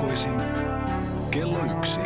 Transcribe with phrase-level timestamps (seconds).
[0.00, 0.40] Arkiaamuisin
[1.30, 2.00] kello yksi.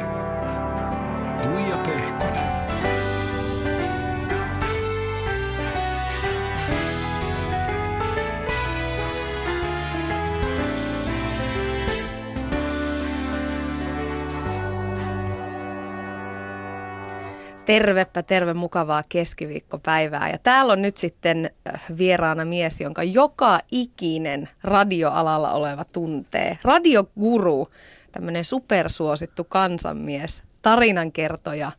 [17.64, 20.30] Tervepä terve mukavaa keskiviikkopäivää.
[20.30, 26.58] Ja täällä on nyt sitten äh, vieraana mies, jonka joka ikinen radioalalla oleva tuntee.
[26.62, 27.68] Radioguru,
[28.12, 31.72] tämmöinen supersuosittu kansanmies, tarinankertoja,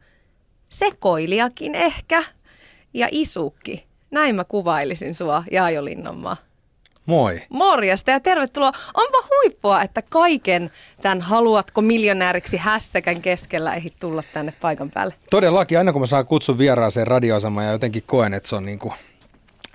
[0.70, 2.24] sekoilijakin ehkä
[2.94, 3.86] ja isukki.
[4.12, 6.38] Näin mä kuvailisin sua, Jaajo Linnanmaa.
[7.06, 7.42] Moi.
[7.50, 8.72] Morjesta ja tervetuloa.
[8.94, 15.14] Onpa huippua, että kaiken tämän haluatko miljonääriksi hässäkän keskellä ehdit tulla tänne paikan päälle.
[15.30, 18.80] Todellakin, aina kun mä saan kutsun vieraaseen radioasemaan ja jotenkin koen, että se on niin
[18.80, 18.94] kuin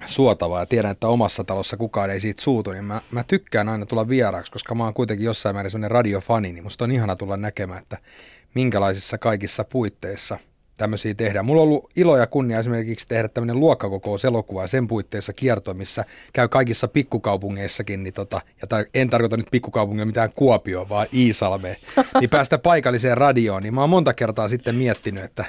[0.05, 3.87] suotavaa ja tiedän, että omassa talossa kukaan ei siitä suutu, niin mä, mä tykkään aina
[3.87, 7.37] tulla vieraaksi, koska mä oon kuitenkin jossain määrin sellainen radiofani, niin musta on ihana tulla
[7.37, 7.99] näkemään, että
[8.55, 10.39] minkälaisissa kaikissa puitteissa–
[10.81, 11.47] tämmöisiä tehdään.
[11.47, 16.05] Mulla on ollut ilo ja kunnia esimerkiksi tehdä tämmöinen luokkakokouselokuva ja sen puitteissa kierto, missä
[16.33, 21.77] käy kaikissa pikkukaupungeissakin, niin tota, ja tar- en tarkoita nyt pikkukaupungia mitään Kuopio, vaan Iisalme,
[22.21, 25.45] niin päästä paikalliseen radioon, niin mä oon monta kertaa sitten miettinyt, että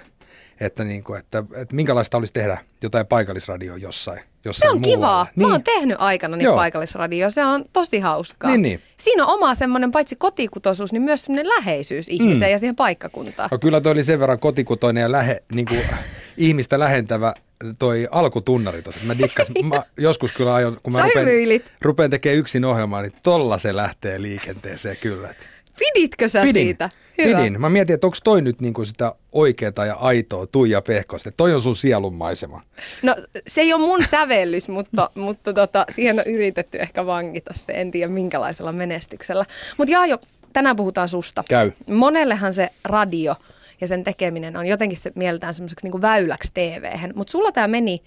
[0.59, 4.95] että, niin kuin, että, että minkälaista olisi tehdä jotain paikallisradioa jossain Se on muualla.
[4.95, 5.27] kivaa.
[5.35, 5.47] Niin.
[5.47, 7.29] Mä oon tehnyt aikana niin paikallisradio.
[7.29, 8.51] Se on tosi hauskaa.
[8.51, 8.81] Niin, niin.
[8.97, 12.51] Siinä on oma semmoinen paitsi kotikutoisuus, niin myös semmoinen läheisyys ihmiseen mm.
[12.51, 13.49] ja siihen paikkakuntaan.
[13.51, 15.79] No kyllä toi oli sen verran kotikutoinen ja lähe, niin kuin,
[16.37, 17.33] ihmistä lähentävä
[17.79, 19.05] toi alkutunnari tuossa.
[19.05, 19.65] Mä dikkasin.
[19.65, 21.71] Mä joskus kyllä aion, kun mä Sä rupean, hymyilit.
[21.81, 25.33] rupean tekemään yksin ohjelmaa, niin tolla se lähtee liikenteeseen kyllä.
[25.81, 26.89] Piditkö sä Pidin, siitä?
[27.17, 27.37] Hyvä.
[27.37, 27.61] pidin.
[27.61, 31.31] Mä mietin, että onko toi nyt niin kuin sitä oikeaa ja aitoa Tuija Pehkosta.
[31.37, 32.61] Toi on sun sielunmaisema.
[33.01, 33.15] No
[33.47, 37.73] se ei ole mun sävellys, mutta, mutta tota, siihen on yritetty ehkä vangita se.
[37.73, 39.45] En tiedä minkälaisella menestyksellä.
[39.77, 40.17] Mutta Jaajo,
[40.53, 41.43] tänään puhutaan susta.
[41.49, 41.71] Käy.
[41.87, 43.35] Monellehan se radio
[43.81, 47.11] ja sen tekeminen on jotenkin se mieltään semmoiseksi niin väyläksi TV-hän.
[47.15, 48.01] Mutta sulla tämä meni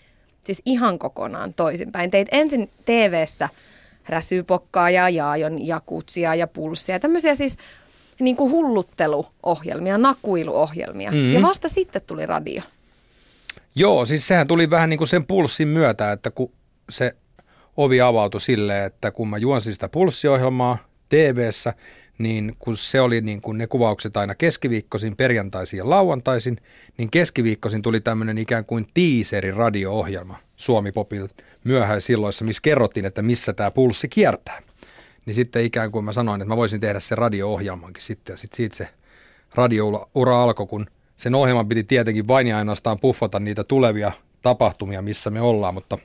[0.45, 2.11] siis ihan kokonaan toisinpäin.
[2.11, 3.49] Teit ensin TV-ssä
[4.09, 7.01] räsypokkaa ja jaajon ja kutsia ja pulssia.
[7.01, 7.57] Tämmöisiä siis
[8.21, 11.11] niin kuin hullutteluohjelmia, nakuiluohjelmia.
[11.11, 11.33] Mhm.
[11.33, 12.63] Ja vasta sitten tuli radio.
[13.75, 16.53] Joo, siis sehän tuli vähän niin kuin sen pulssin myötä, että kun
[16.91, 17.17] se
[17.77, 20.79] ovi avautui silleen, että kun mä juonsin sitä pulssiohjelmaa
[21.09, 21.75] TV-ssä,
[22.19, 26.61] niin kun se oli niin kuin ne kuvaukset aina keskiviikkoisin, perjantaisin ja lauantaisin,
[26.99, 31.29] niin keskiviikkoisin tuli tämmöinen ikään kuin tiiseri radio-ohjelma Suomi Popil
[31.65, 34.63] myöhäisilloissa, missä kerrottiin, että missä tämä pulssi kiertää.
[35.27, 38.57] Niin sitten ikään kuin mä sanoin, että mä voisin tehdä se radio-ohjelmankin sitten, ja sitten
[38.57, 38.89] siitä se
[39.55, 40.87] radioura alkoi, kun
[41.17, 45.99] sen ohjelman piti tietenkin vain ja ainoastaan puffata niitä tulevia tapahtumia, missä me ollaan, mutta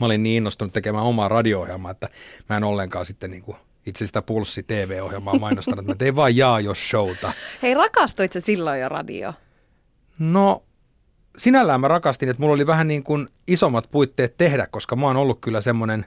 [0.00, 2.08] mä olin niin innostunut tekemään omaa radio-ohjelmaa, että
[2.48, 3.56] mä en ollenkaan sitten niin kuin
[3.86, 7.32] itse sitä Pulssi TV-ohjelmaa mainostanut, että mä tein vaan Jaajo showta.
[7.62, 9.32] Hei, rakastuit sä silloin jo radio?
[10.18, 10.62] No
[11.36, 15.16] sinällään mä rakastin, että mulla oli vähän niin kuin isommat puitteet tehdä, koska mä oon
[15.16, 16.06] ollut kyllä semmoinen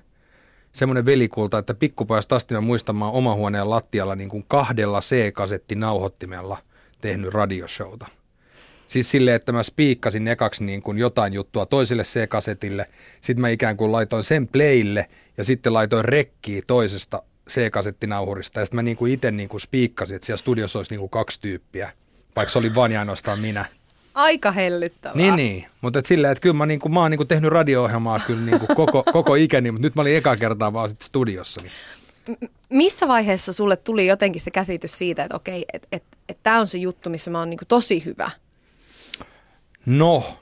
[0.73, 2.53] semmoinen velikulta, että pikkupojasta asti
[2.93, 6.57] mä oon oma huoneen lattialla niin kuin kahdella C-kasettinauhoittimella
[7.01, 8.07] tehnyt radioshowta.
[8.87, 12.85] Siis silleen, että mä spiikkasin ekaksi niin kuin jotain juttua toiselle C-kasetille,
[13.21, 18.75] sitten mä ikään kuin laitoin sen playille ja sitten laitoin rekkiä toisesta C-kasettinauhurista ja sitten
[18.75, 21.91] mä niin kuin itse niin kuin spiikkasin, että siellä studiossa olisi niin kuin kaksi tyyppiä,
[22.35, 23.65] vaikka se oli vain ja ainoastaan minä.
[24.13, 25.17] Aika hellyttävää.
[25.17, 25.65] Niin, niin.
[25.81, 29.03] Mutta et silleen, että kyllä mä, niinku, mä oon niinku tehnyt radio-ohjelmaa kyllä niinku koko,
[29.13, 31.61] koko ikäni, mutta nyt mä olin eka kertaa vaan sitten studiossa.
[31.61, 31.71] Niin.
[32.69, 36.67] Missä vaiheessa sulle tuli jotenkin se käsitys siitä, että okei, että et, et tämä on
[36.67, 38.31] se juttu, missä mä oon niinku tosi hyvä?
[39.85, 40.37] No,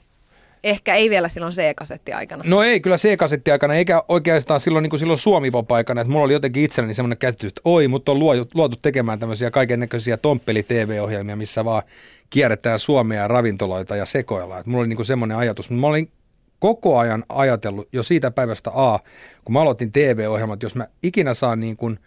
[0.64, 2.44] Ehkä ei vielä silloin C-kasetti aikana.
[2.46, 6.32] no ei kyllä C-kasetti aikana, eikä oikeastaan silloin, niinku silloin suomi aikana, että mulla oli
[6.32, 11.36] jotenkin itselläni semmoinen käsitys, että oi, mutta on luotu, luotu tekemään tämmöisiä kaiken näköisiä tomppeli-TV-ohjelmia,
[11.36, 11.82] missä vaan
[12.30, 14.60] kierretään Suomea ja ravintoloita ja sekoillaan.
[14.60, 16.10] Et mulla oli niinku semmoinen ajatus, mutta mä olin
[16.58, 18.98] koko ajan ajatellut jo siitä päivästä A,
[19.44, 21.98] kun mä aloitin TV-ohjelmat, jos mä ikinä saan niin kuin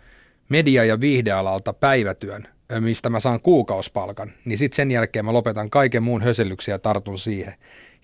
[0.50, 2.48] media- ja viihdealalta päivätyön,
[2.80, 7.20] mistä mä saan kuukauspalkan, niin sitten sen jälkeen mä lopetan kaiken muun hösellyksiä ja tartun
[7.20, 7.54] siihen.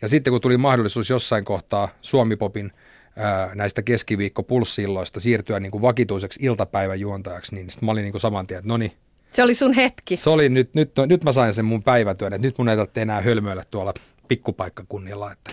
[0.02, 2.72] Ja sitten kun tuli mahdollisuus jossain kohtaa Suomipopin
[3.16, 8.48] ää, näistä keskiviikko-pulssilloista siirtyä niin kuin vakituiseksi iltapäiväjuontajaksi, niin sitten mä olin niin kuin saman
[8.48, 8.92] tien, että no niin,
[9.32, 10.18] Se oli sun hetki.
[10.18, 13.02] se oli nyt, nyt, nyt mä sain sen mun päivätyön, että nyt mun ei tarvitse
[13.02, 13.94] enää hölmöillä tuolla
[14.28, 15.52] pikkupaikkakunnilla, että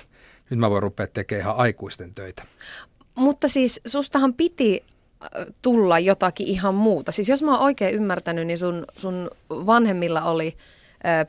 [0.51, 2.43] nyt mä voin rupea tekemään ihan aikuisten töitä.
[3.15, 4.85] Mutta siis sustahan piti
[5.63, 7.13] tulla jotakin ihan muuta.
[7.13, 10.57] Siis jos mä oon oikein ymmärtänyt, niin sun, sun vanhemmilla oli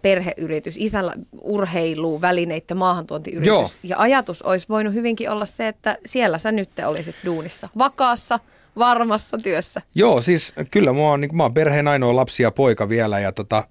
[0.02, 3.48] perheyritys, isällä urheilu, välineiden maahantuontiyritys.
[3.48, 3.68] Joo.
[3.84, 7.70] Ja ajatus olisi voinut hyvinkin olla se, että siellä sä nyt olisit duunissa.
[7.78, 8.40] Vakaassa,
[8.78, 9.82] varmassa työssä.
[9.96, 13.32] Joo, siis kyllä mä oon, niin mä oon perheen ainoa lapsi ja poika vielä ja
[13.32, 13.64] tota,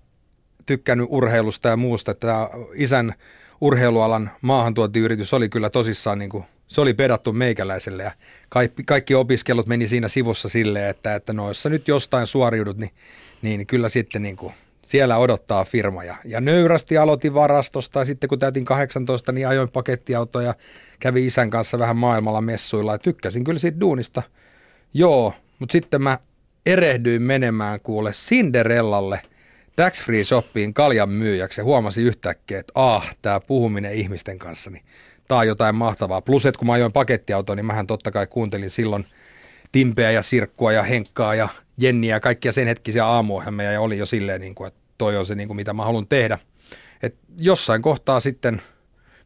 [0.67, 2.15] tykkännyt urheilusta ja muusta.
[2.15, 3.15] Tämä isän
[3.61, 8.13] urheilualan maahantuontiyritys oli kyllä tosissaan, niin kuin, se oli pedattu meikäläiselle ja
[8.49, 12.91] kaikki, kaikki opiskelut meni siinä sivussa silleen, että, että noissa nyt jostain suoriudut, niin,
[13.43, 16.05] niin kyllä sitten niin kuin, siellä odottaa firma.
[16.05, 20.55] Ja, ja nöyrästi aloitin varastosta ja sitten kun täytin 18, niin ajoin pakettiautoa ja
[21.01, 24.23] kävin isän kanssa vähän maailmalla messuilla ja tykkäsin kyllä siitä duunista.
[24.95, 26.19] Joo, mutta sitten mä
[26.67, 29.21] erehdyin menemään kuule Cinderellalle
[29.77, 34.85] tax free shoppiin kaljan myyjäksi ja huomasin yhtäkkiä, että ah, tämä puhuminen ihmisten kanssa, niin
[35.29, 36.21] tämä on jotain mahtavaa.
[36.21, 39.07] Plus, että kun mä ajoin pakettiautoa, niin mähän totta kai kuuntelin silloin
[39.73, 41.49] Timpeä ja Sirkkua ja Henkkaa ja
[41.79, 45.27] Jenniä ja kaikkia sen hetkisiä aamuohjelmia ja oli jo silleen, niin kuin, että toi on
[45.27, 46.39] se, niin kuin, mitä mä haluan tehdä.
[47.03, 48.63] Et jossain kohtaa sitten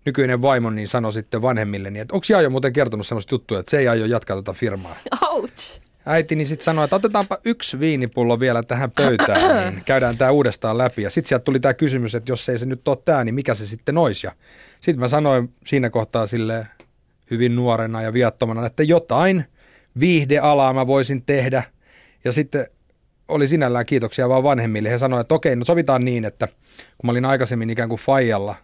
[0.05, 3.79] nykyinen vaimo niin sanoi sitten vanhemmilleni, että onko Jaajo muuten kertonut semmoista juttua, että se
[3.79, 4.97] ei aio jatkaa tuota firmaa.
[5.31, 5.81] Ouch.
[6.07, 11.03] Äitini sitten sanoi, että otetaanpa yksi viinipullo vielä tähän pöytään, niin käydään tämä uudestaan läpi.
[11.03, 13.55] Ja sitten sieltä tuli tämä kysymys, että jos ei se nyt ole tämä, niin mikä
[13.55, 14.27] se sitten olisi.
[14.27, 14.33] Ja
[14.83, 16.67] sitten mä sanoin siinä kohtaa sille
[17.31, 19.45] hyvin nuorena ja viattomana, että jotain
[20.01, 21.63] viihdealaa mä voisin tehdä.
[22.25, 22.67] Ja sitten
[23.29, 24.91] oli sinällään kiitoksia vaan vanhemmille.
[24.91, 26.47] He sanoivat, että okei, no sovitaan niin, että
[26.99, 28.55] kun mä olin aikaisemmin ikään kuin Fajalla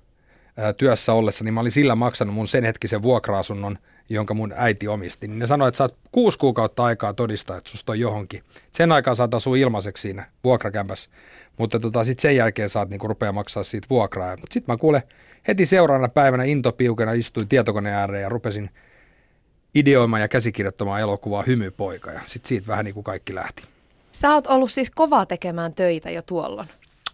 [0.76, 3.79] työssä ollessa, niin mä olin sillä maksanut mun sen hetkisen vuokra-asunnon,
[4.11, 5.29] jonka mun äiti omisti.
[5.29, 8.43] Niin ne sanoi, että saat kuusi kuukautta aikaa todistaa, että susta on johonkin.
[8.73, 11.11] Sen aikaa saat asua ilmaiseksi siinä vuokrakämpässä,
[11.59, 14.37] mutta tota, sitten sen jälkeen saat niinku rupea maksaa siitä vuokraa.
[14.51, 15.03] Sitten mä kuule
[15.49, 18.71] heti seuraavana päivänä intopiukena istuin tietokoneen ääreen ja rupesin
[19.75, 23.63] ideoimaan ja käsikirjoittamaan elokuvaa Hymypoika ja sitten siitä vähän niin kuin kaikki lähti.
[24.13, 26.69] Sä oot ollut siis kovaa tekemään töitä jo tuolloin.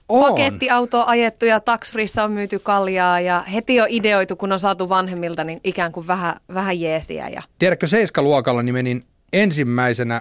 [0.09, 0.31] On.
[0.31, 5.45] Pakettiauto ajettu ja taksfrissa on myyty kaljaa ja heti on ideoitu, kun on saatu vanhemmilta
[5.45, 7.29] niin ikään kuin vähän, vähän jeesiä.
[7.29, 7.43] Ja...
[7.59, 10.21] Tiedätkö, seiskaluokalla niin menin ensimmäisenä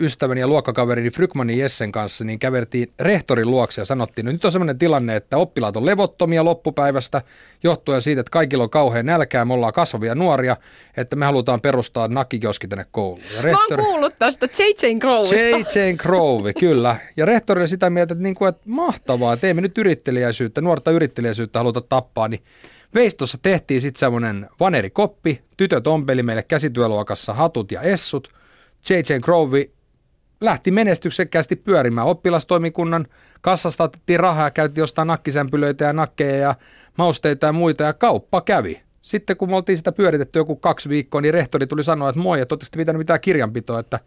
[0.00, 4.52] ystäväni ja luokkakaverini Frykmanin Jessen kanssa, niin kävertiin rehtorin luokse ja sanottiin, että nyt on
[4.52, 7.22] sellainen tilanne, että oppilaat on levottomia loppupäivästä
[7.62, 10.56] johtuen siitä, että kaikilla on kauhean nälkää, me ollaan kasvavia nuoria,
[10.96, 13.22] että me halutaan perustaa nakkikioski tänne kouluun.
[13.36, 13.76] Ja rehtori...
[13.76, 14.98] Mä oon kuullut tästä J.J.
[14.98, 15.78] Crowista.
[15.78, 15.96] J.J.
[15.96, 16.96] Crowe, kyllä.
[17.16, 20.90] Ja rehtori oli sitä mieltä, että, niin kuin, että mahtavaa, että emme nyt yrittelijäisyyttä, nuorta
[20.90, 22.42] yrittelijäisyyttä haluta tappaa, niin
[22.94, 28.28] Veistossa tehtiin sitten semmoinen vanerikoppi, tytöt ompeli meille käsityöluokassa hatut ja essut,
[28.90, 29.18] J.J.
[29.24, 29.68] Crowe
[30.42, 32.06] lähti menestyksekkäästi pyörimään.
[32.06, 33.06] Oppilastoimikunnan
[33.40, 36.54] kassasta otettiin rahaa ja käytiin jostain nakkisämpylöitä ja nakkeja ja
[36.98, 38.82] mausteita ja muita ja kauppa kävi.
[39.02, 42.40] Sitten kun me oltiin sitä pyöritetty joku kaksi viikkoa, niin rehtori tuli sanoa, että moi,
[42.40, 44.00] että oletteko pitänyt mitään kirjanpitoa, että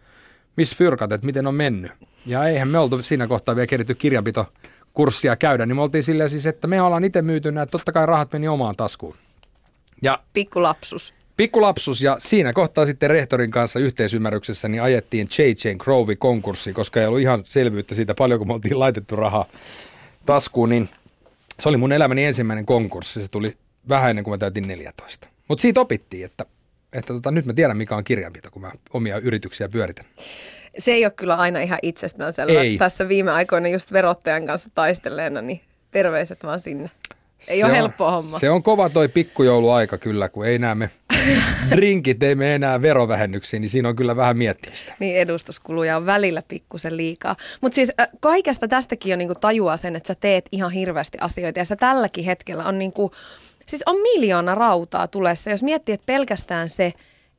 [0.58, 1.92] missä fyrkat, että miten on mennyt.
[2.26, 4.46] Ja eihän me oltu siinä kohtaa vielä keritty kirjanpito
[4.94, 8.06] kurssia käydä, niin me oltiin silleen siis, että me ollaan itse myyty että totta kai
[8.06, 9.16] rahat meni omaan taskuun.
[10.02, 11.14] Ja Pikkulapsus.
[11.38, 15.76] Pikkulapsus ja siinä kohtaa sitten rehtorin kanssa yhteisymmärryksessä niin ajettiin J.J.
[15.78, 19.46] Crowley konkurssi, koska ei ollut ihan selvyyttä siitä paljonko me oltiin laitettu rahaa
[20.26, 20.90] taskuun, niin
[21.60, 23.22] se oli mun elämäni ensimmäinen konkurssi.
[23.22, 23.58] Se tuli
[23.90, 25.28] vähän ennen kuin mä täytin 14.
[25.48, 26.46] Mutta siitä opittiin, että,
[26.94, 30.06] että tota, nyt mä tiedän mikä on kirjanpito, kun mä omia yrityksiä pyöritän.
[30.78, 32.78] Se ei ole kyllä aina ihan itsestään Ei.
[32.78, 35.62] Tässä viime aikoina just verottajan kanssa taistelleena, niin
[35.92, 36.89] terveiset vaan sinne.
[37.48, 38.39] Ei se ole on, helppoa homma.
[38.39, 40.89] Se on kova toi pikkujouluaika kyllä, kun ei näe me
[41.75, 44.94] drinkit, ei me enää verovähennyksiä, niin siinä on kyllä vähän miettimistä.
[45.00, 47.36] Niin, edustuskuluja on välillä pikkusen liikaa.
[47.62, 51.60] Mutta siis äh, kaikesta tästäkin on niinku tajua sen, että sä teet ihan hirveästi asioita
[51.60, 53.12] ja sä tälläkin hetkellä on niinku,
[53.65, 55.50] siis on miljoona rautaa tulessa.
[55.50, 56.94] Jos miettii, että pelkästään se,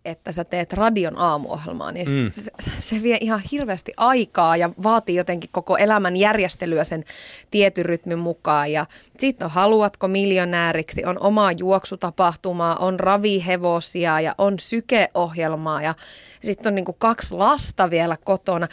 [0.06, 2.32] että sä teet radion aamuohjelmaa, niin mm.
[2.36, 7.04] se, se vie ihan hirveästi aikaa ja vaatii jotenkin koko elämän järjestelyä sen
[7.50, 8.72] tietyn rytmin mukaan.
[8.72, 8.86] Ja
[9.18, 15.94] sitten on Haluatko miljonääriksi, on omaa juoksutapahtumaa, on ravihevosia ja on sykeohjelmaa ja
[16.42, 18.68] sitten on niin kuin kaksi lasta vielä kotona.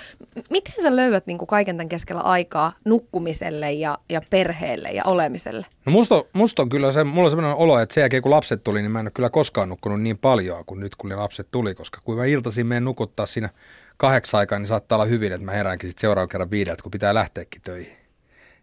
[0.50, 5.66] Miten sä löydät niin kuin kaiken tämän keskellä aikaa nukkumiselle ja, ja perheelle ja olemiselle?
[5.86, 8.64] No musta, musta on kyllä se, mulla on sellainen olo, että sen jälkeen kun lapset
[8.64, 11.48] tuli, niin mä en ole kyllä koskaan nukkunut niin paljon kuin nyt kun ne lapset
[11.52, 13.50] tuli, koska kun mä iltaisin menen nukuttaa siinä
[13.98, 17.14] kahdeksan aikaa, niin saattaa olla hyvin, että mä heräänkin sitten seuraavan kerran viideltä, kun pitää
[17.14, 17.98] lähteäkin töihin.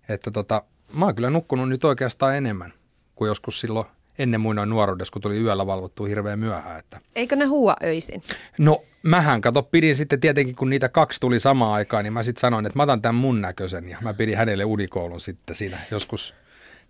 [0.09, 2.73] Että tota, mä oon kyllä nukkunut nyt oikeastaan enemmän
[3.15, 3.87] kuin joskus silloin
[4.19, 6.79] ennen muinoin nuoruudessa, kun tuli yöllä valvottua hirveän myöhään.
[6.79, 7.01] Että...
[7.15, 8.23] Eikö ne huua öisin?
[8.59, 12.41] No mähän kato, pidin sitten tietenkin, kun niitä kaksi tuli samaan aikaan, niin mä sitten
[12.41, 16.35] sanoin, että mä otan tämän mun näköisen ja mä pidin hänelle unikoulun sitten siinä joskus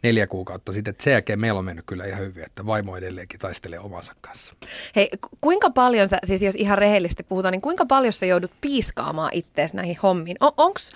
[0.03, 0.95] neljä kuukautta sitten.
[1.01, 4.55] Sen jälkeen meillä on mennyt kyllä ihan hyvin, että vaimo edelleenkin taistelee omansa kanssa.
[4.97, 9.31] Hei, kuinka paljon sä, siis jos ihan rehellisesti puhutaan, niin kuinka paljon sä joudut piiskaamaan
[9.35, 10.37] ittees näihin hommiin?
[10.41, 10.93] On, onks,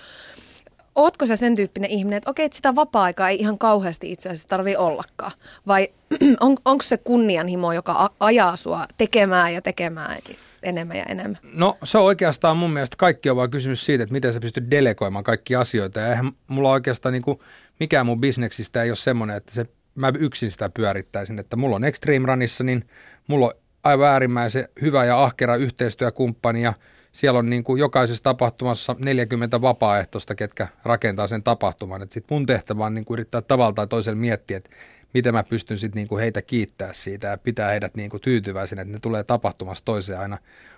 [0.95, 4.47] Ootko sä sen tyyppinen ihminen, että okei, että sitä vapaa-aikaa ei ihan kauheasti itse asiassa
[4.47, 5.31] tarvitse ollakaan?
[5.67, 5.89] Vai
[6.39, 10.17] on, onko se kunnianhimo, joka ajaa sua tekemään ja tekemään?
[10.65, 11.37] Enemmän ja enemmän?
[11.53, 14.71] No se on oikeastaan mun mielestä kaikki on vaan kysymys siitä, että miten sä pystyt
[14.71, 15.99] delegoimaan kaikki asioita.
[15.99, 17.39] Ja eihän mulla oikeastaan niin kuin,
[17.79, 21.39] mikään mun bisneksistä ei ole semmoinen, että se, mä yksin sitä pyörittäisin.
[21.39, 22.89] Että mulla on Extreme Runissa, niin
[23.27, 23.53] mulla on
[23.83, 26.73] aivan äärimmäisen hyvä ja ahkera yhteistyökumppani ja
[27.11, 32.01] siellä on niin kuin jokaisessa tapahtumassa 40 vapaaehtoista, ketkä rakentaa sen tapahtuman.
[32.01, 34.69] Et sit mun tehtävä on niin kuin yrittää tavalla tai toisella miettiä, että
[35.15, 38.81] miten mä pystyn sit niin kuin heitä kiittää siitä ja pitää heidät niin kuin tyytyväisenä,
[38.81, 40.37] että ne tulee tapahtumasta toiseen aina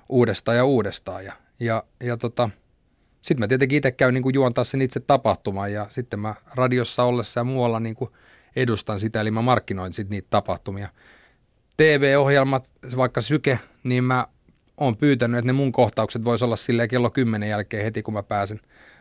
[0.09, 1.25] uudestaan ja uudestaan.
[1.25, 2.49] Ja, ja, ja tota,
[3.21, 7.03] sitten mä tietenkin itse käyn niin kuin juontaa sen itse tapahtuman ja sitten mä radiossa
[7.03, 8.11] ollessa ja muualla niin kuin
[8.55, 10.89] edustan sitä, eli mä markkinoin sitten niitä tapahtumia.
[11.77, 14.27] TV-ohjelmat, vaikka Syke, niin mä
[14.77, 18.23] oon pyytänyt, että ne mun kohtaukset vois olla silleen kello 10 jälkeen heti, kun mä
[18.23, 18.59] pääsen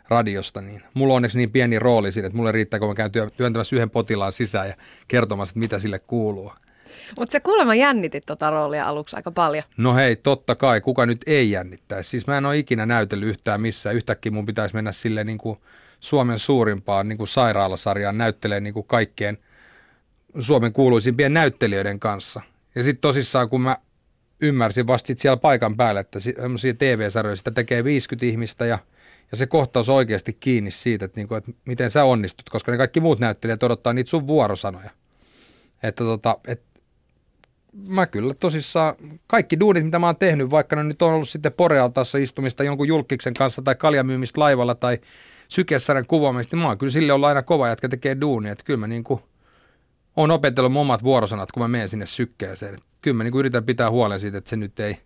[0.09, 3.11] radiosta, niin mulla on onneksi niin pieni rooli siinä, että mulle riittää, kun mä käyn
[3.37, 4.75] työntämässä yhden potilaan sisään ja
[5.09, 6.53] kertomassa, että mitä sille kuuluu.
[7.19, 9.65] Mutta se kuulemma jännitit tota roolia aluksi aika paljon.
[9.77, 12.11] No hei, totta kai, kuka nyt ei jännittäisi.
[12.11, 13.97] Siis mä en ole ikinä näytellyt yhtään missään.
[13.97, 15.59] Yhtäkkiä mun pitäisi mennä sille niin kuin
[16.01, 19.39] Suomen suurimpaan niin kuin sairaalasarjaan näyttelee niin kuin kaikkien
[20.41, 22.41] Suomen kuuluisimpien näyttelijöiden kanssa.
[22.75, 23.77] Ja sitten tosissaan, kun mä
[24.41, 28.79] ymmärsin vasta sit siellä paikan päällä, että semmoisia TV-sarjoja sitä tekee 50 ihmistä ja,
[29.31, 33.01] ja se kohtaus oikeasti kiinni siitä, että, niinku, että miten sä onnistut, koska ne kaikki
[33.01, 34.91] muut näyttelijät odottaa niitä sun vuorosanoja.
[35.83, 36.63] Että tota, et,
[37.89, 38.95] mä kyllä tosissaan,
[39.27, 42.89] kaikki duunit, mitä mä oon tehnyt, vaikka ne nyt on ollut sitten Porealtaassa istumista jonkun
[42.89, 44.99] julkiksen kanssa tai kaljamyymistä laivalla tai
[45.49, 48.81] sykessarjan kuvaamista, niin mä oon kyllä sille ollut aina kova jätkä tekee duunia, että kyllä
[48.81, 49.21] mä niin kuin–
[50.17, 52.79] on opetellut mun omat vuorosanat, kun mä menen sinne sykkeeseen.
[53.03, 54.97] Kyllä mä niin kuin yritän pitää huolen siitä, että se nyt ei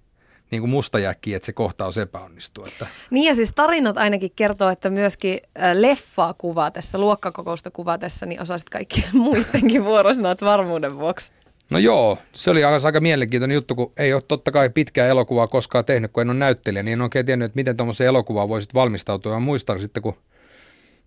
[0.51, 2.65] niin kuin musta jää että se kohtaus epäonnistuu.
[2.69, 2.87] Että.
[3.11, 5.41] Niin ja siis tarinat ainakin kertoo, että myöskin
[5.73, 11.33] leffaa kuvaa tässä, luokkakokousta kuvaa tässä, niin osasit kaikki muidenkin vuorosanat varmuuden vuoksi.
[11.71, 15.85] No joo, se oli aika mielenkiintoinen juttu, kun ei ole totta kai pitkää elokuvaa koskaan
[15.85, 19.33] tehnyt, kun en ole näyttelijä, niin en oikein tiennyt, että miten tuommoiseen elokuvaan voisit valmistautua.
[19.33, 20.15] Mä muistan sitten, kun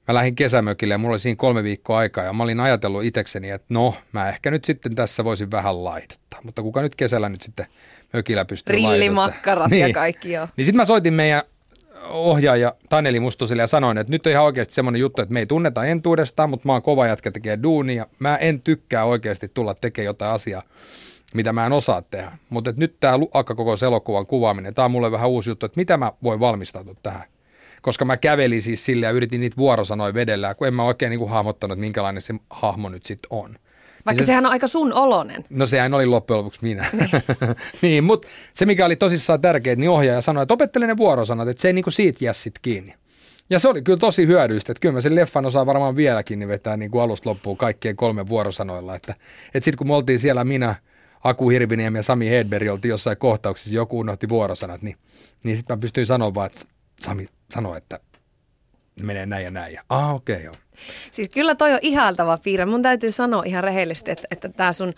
[0.08, 3.50] mä lähdin kesämökille ja mulla oli siinä kolme viikkoa aikaa ja mä olin ajatellut itsekseni,
[3.50, 6.40] että no, mä ehkä nyt sitten tässä voisin vähän laiduttaa.
[6.44, 7.66] Mutta kuka nyt kesällä nyt sitten
[8.14, 9.88] mökillä pystyy Rillimakkarat niin.
[9.88, 10.48] ja kaikki joo.
[10.58, 11.44] Niin sitten mä soitin meidän
[12.10, 15.46] ohjaaja Taneli Mustoselle ja sanoin, että nyt on ihan oikeasti semmoinen juttu, että me ei
[15.46, 18.08] tunneta entuudestaan, mutta mä oon kova jätkä tekee duunia.
[18.20, 20.62] Mä en tykkää oikeasti tulla tekemään jotain asiaa,
[21.34, 22.32] mitä mä en osaa tehdä.
[22.50, 25.98] Mutta nyt tämä akka koko elokuvan kuvaaminen, tämä on mulle vähän uusi juttu, että mitä
[25.98, 27.24] mä voin valmistautua tähän
[27.84, 31.20] koska mä kävelin siis sille ja yritin niitä vuorosanoja vedellä, kun en mä oikein niin
[31.20, 33.56] kuin hahmottanut, minkälainen se hahmo nyt sitten on.
[34.06, 35.44] Vaikka se, sehän on aika sun olonen.
[35.50, 36.90] No sehän oli loppujen lopuksi minä.
[36.94, 37.10] Niin,
[37.82, 41.62] niin mutta se mikä oli tosissaan tärkeää, niin ohjaaja sanoi, että opettele ne vuorosanat, että
[41.62, 42.94] se ei niin kuin siitä jää sit kiinni.
[43.50, 46.50] Ja se oli kyllä tosi hyödyllistä, että kyllä mä sen leffan osaan varmaan vieläkin niin
[46.50, 48.96] vetää niin kuin alusta loppuun kaikkien kolmen vuorosanoilla.
[48.96, 49.16] Että,
[49.48, 50.76] että sitten kun me oltiin siellä minä,
[51.24, 54.98] Aku Hirviniemi ja Sami Hedberg oltiin jossain kohtauksessa, joku unohti vuorosanat, niin,
[55.44, 56.60] niin sitten mä pystyin sanoa vaan, että
[57.00, 58.00] Sami, sanoi, että
[59.02, 59.80] menee näin ja näin.
[59.90, 60.56] Ah, okei, okay, joo.
[61.12, 62.66] Siis kyllä toi on ihaltava piirre.
[62.66, 64.94] Mun täytyy sanoa ihan rehellisesti, että, että tämä sun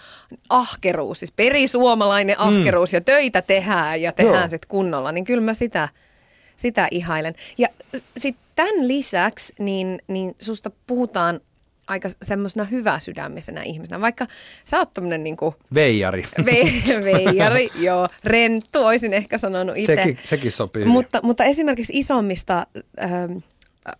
[0.50, 2.48] ahkeruus, siis perisuomalainen mm.
[2.48, 2.98] ahkeruus mm.
[2.98, 5.90] ja töitä tehdään ja tehdään sitten kunnolla, niin kyllä mä sitä,
[6.56, 7.36] sitä ihailen.
[7.58, 7.68] Ja
[8.18, 11.42] sitten tämän lisäksi, niin, niin susta puhutaan
[11.88, 14.28] aika semmoisena hyväsydämisenä ihmisenä, vaikka
[14.66, 15.56] sä oot tämmönen niinku...
[15.74, 16.26] Veijari.
[16.46, 16.62] Ve,
[17.04, 18.08] veijari, joo.
[18.24, 19.96] Renttu olisin ehkä sanonut itse.
[19.96, 20.86] Sekin, sekin sopii.
[20.86, 22.68] Mutta, mutta esimerkiksi isommista
[23.04, 23.38] ähm,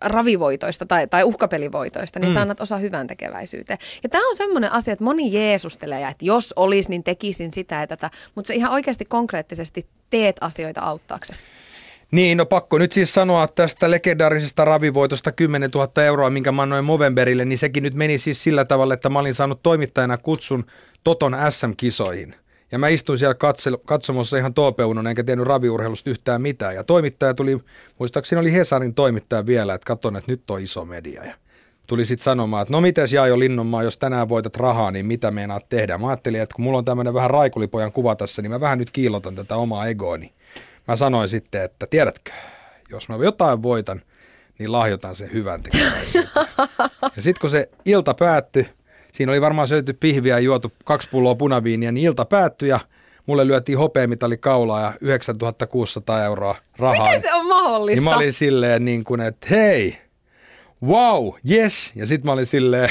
[0.04, 2.34] ravivoitoista tai, tai uhkapelivoitoista, niin mm.
[2.34, 3.78] sä annat osa hyvän tekeväisyyteen.
[4.02, 7.86] Ja tämä on semmoinen asia, että moni jeesustelee, että jos olisi, niin tekisin sitä ja
[7.86, 11.46] tätä, mutta sä ihan oikeasti konkreettisesti teet asioita auttaaksesi.
[12.10, 16.84] Niin, no pakko nyt siis sanoa tästä legendaarisesta ravivoitosta 10 000 euroa, minkä mä annoin
[16.84, 20.66] Movemberille, niin sekin nyt meni siis sillä tavalla, että mä olin saanut toimittajana kutsun
[21.04, 22.34] Toton SM-kisoihin.
[22.76, 26.74] Ja mä istuin siellä katse- katsomassa ihan toopeunon, enkä tiennyt raviurheilusta yhtään mitään.
[26.74, 27.58] Ja toimittaja tuli,
[27.98, 31.24] muistaakseni oli Hesarin toimittaja vielä, että katson, että nyt on iso media.
[31.24, 31.34] Ja
[31.86, 35.68] tuli sitten sanomaan, että no mites Jaajo Linnonmaa, jos tänään voitat rahaa, niin mitä meinaat
[35.68, 35.98] tehdä?
[35.98, 38.90] Mä ajattelin, että kun mulla on tämmöinen vähän raikulipojan kuva tässä, niin mä vähän nyt
[38.90, 40.32] kiilotan tätä omaa egoani
[40.88, 42.32] mä sanoin sitten, että tiedätkö,
[42.90, 44.02] jos mä jotain voitan,
[44.58, 45.62] niin lahjoitan sen hyvän
[47.16, 48.68] Ja sitten kun se ilta päättyi,
[49.16, 52.80] siinä oli varmaan syöty pihviä ja juotu kaksi pulloa punaviiniä, niin ilta päättyi ja
[53.26, 57.06] mulle lyötiin hopeamitali kaulaa ja 9600 euroa rahaa.
[57.06, 58.00] Miten se on mahdollista?
[58.00, 59.98] Niin mä olin silleen niin kuin, että hei,
[60.86, 61.92] wow, yes.
[61.94, 62.90] Ja sitten mä olin silleen,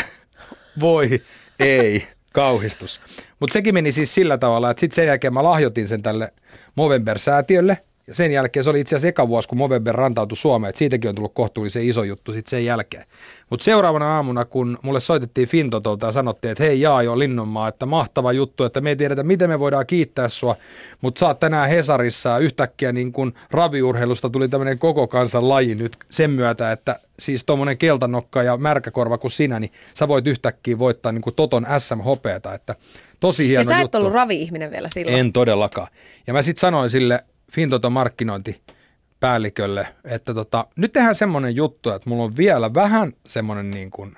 [0.80, 1.22] voi,
[1.60, 3.02] ei, kauhistus.
[3.40, 6.32] Mutta sekin meni siis sillä tavalla, että sitten sen jälkeen mä lahjoitin sen tälle
[6.76, 7.78] Movember-säätiölle,
[8.08, 11.10] Ja sen jälkeen se oli itse asiassa eka vuosi, kun Movember rantautui Suomeen, että siitäkin
[11.10, 13.04] on tullut kohtuullisen iso juttu sitten sen jälkeen.
[13.50, 18.32] Mutta seuraavana aamuna, kun mulle soitettiin Fintotolta ja sanottiin, että hei Jaajo Linnonmaa, että mahtava
[18.32, 20.56] juttu, että me ei tiedetä, miten me voidaan kiittää sua,
[21.02, 25.98] mutta saat tänään Hesarissa ja yhtäkkiä niin kun raviurheilusta tuli tämmöinen koko kansan laji nyt
[26.10, 31.12] sen myötä, että siis tuommoinen keltanokka ja märkäkorva kuin sinä, niin sä voit yhtäkkiä voittaa
[31.12, 32.76] niin kuin Toton SM-hopeata, että
[33.20, 33.98] tosi hieno Ja sä et juttu.
[33.98, 35.18] ollut ravi-ihminen vielä silloin.
[35.18, 35.88] En todellakaan.
[36.28, 42.24] Ja mä sitten sanoin sille Fintoton markkinointipäällikölle, että tota, nyt tehdään semmoinen juttu, että mulla
[42.24, 44.18] on vielä vähän semmoinen niin kuin,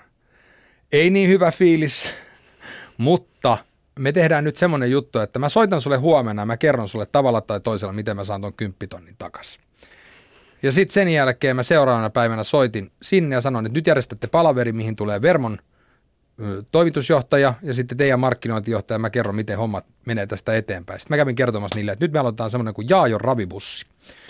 [0.91, 2.03] ei niin hyvä fiilis,
[2.97, 3.57] mutta
[3.99, 7.41] me tehdään nyt semmoinen juttu, että mä soitan sulle huomenna ja mä kerron sulle tavalla
[7.41, 9.59] tai toisella, miten mä saan ton kymppitonnin takas.
[10.63, 14.71] Ja sitten sen jälkeen mä seuraavana päivänä soitin sinne ja sanoin, että nyt järjestätte palaveri,
[14.71, 15.57] mihin tulee Vermon
[16.71, 18.99] toimitusjohtaja ja sitten teidän markkinointijohtaja.
[18.99, 20.99] Mä kerron, miten hommat menee tästä eteenpäin.
[20.99, 23.85] Sitten mä kävin kertomassa niille, että nyt me aloitetaan semmoinen kuin Jaajon ravibussi.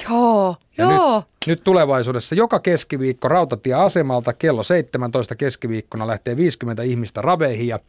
[0.10, 1.18] Joo, Ja joo.
[1.18, 7.80] Nyt, nyt tulevaisuudessa joka keskiviikko rautatieasemalta kello 17 keskiviikkona lähtee 50 ihmistä raveihin ja,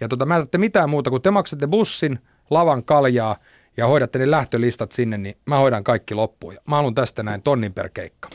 [0.00, 2.18] ja tota, mä en tarvitse mitään muuta kuin te maksatte bussin,
[2.50, 3.36] lavan kaljaa
[3.76, 6.54] ja hoidatte ne lähtölistat sinne, niin mä hoidan kaikki loppuun.
[6.54, 8.30] Ja mä haluan tästä näin tonnin per keikka.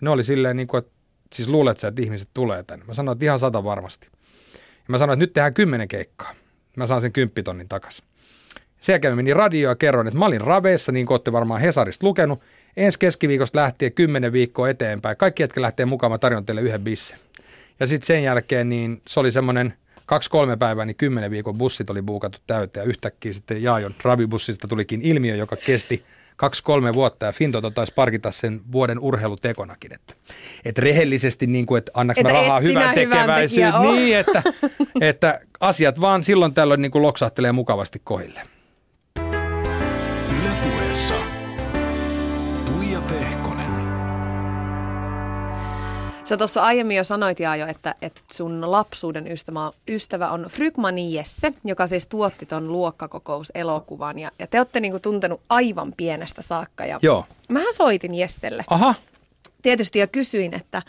[0.00, 0.92] Ne oli silleen niin kuin, että
[1.32, 2.84] siis luulet sä, että ihmiset tulee tänne.
[2.84, 4.08] Mä sanoin, että ihan sata varmasti.
[4.90, 6.34] Mä sanoin, että nyt tehdään kymmenen keikkaa.
[6.76, 8.04] Mä saan sen kymppitonnin takaisin.
[8.80, 12.06] Sen jälkeen menin radioon ja kerroin, että mä olin raveissa, niin kuin olette varmaan Hesarista
[12.06, 12.40] lukenut.
[12.76, 15.16] Ensi keskiviikosta lähtien kymmenen viikkoa eteenpäin.
[15.16, 17.18] Kaikki, jotka lähtee mukaan, mä tarjon teille yhden bissen.
[17.80, 19.74] Ja sitten sen jälkeen niin se oli semmoinen
[20.06, 22.84] kaksi-kolme päivää, niin kymmenen viikon bussit oli buukattu täyteen.
[22.84, 26.04] Ja yhtäkkiä sitten Jaajon ravibussista tulikin ilmiö, joka kesti
[26.40, 29.92] kaksi-kolme vuotta ja Fintoto taisi parkita sen vuoden urheilutekonakin.
[29.92, 30.14] Että,
[30.64, 33.74] et rehellisesti, niin kuin, että annaks mä Että rahaa et hyvän tekeväisyyteen.
[33.74, 33.92] oo.
[33.92, 34.42] Niin, että,
[35.00, 38.40] että asiat vaan silloin tällöin niin kuin loksahtelee mukavasti kohille.
[46.30, 51.52] Sä tuossa aiemmin jo sanoit Jaajo, että, että sun lapsuuden ystävä, ystävä on Frykmani Jesse,
[51.64, 54.18] joka siis tuotti ton luokkakokous-elokuvan.
[54.18, 56.84] Ja, ja te olette niinku tuntenut aivan pienestä saakka.
[56.84, 57.24] Ja Joo.
[57.48, 58.94] Mähän soitin Jesselle Aha,
[59.62, 60.82] tietysti ja kysyin, että,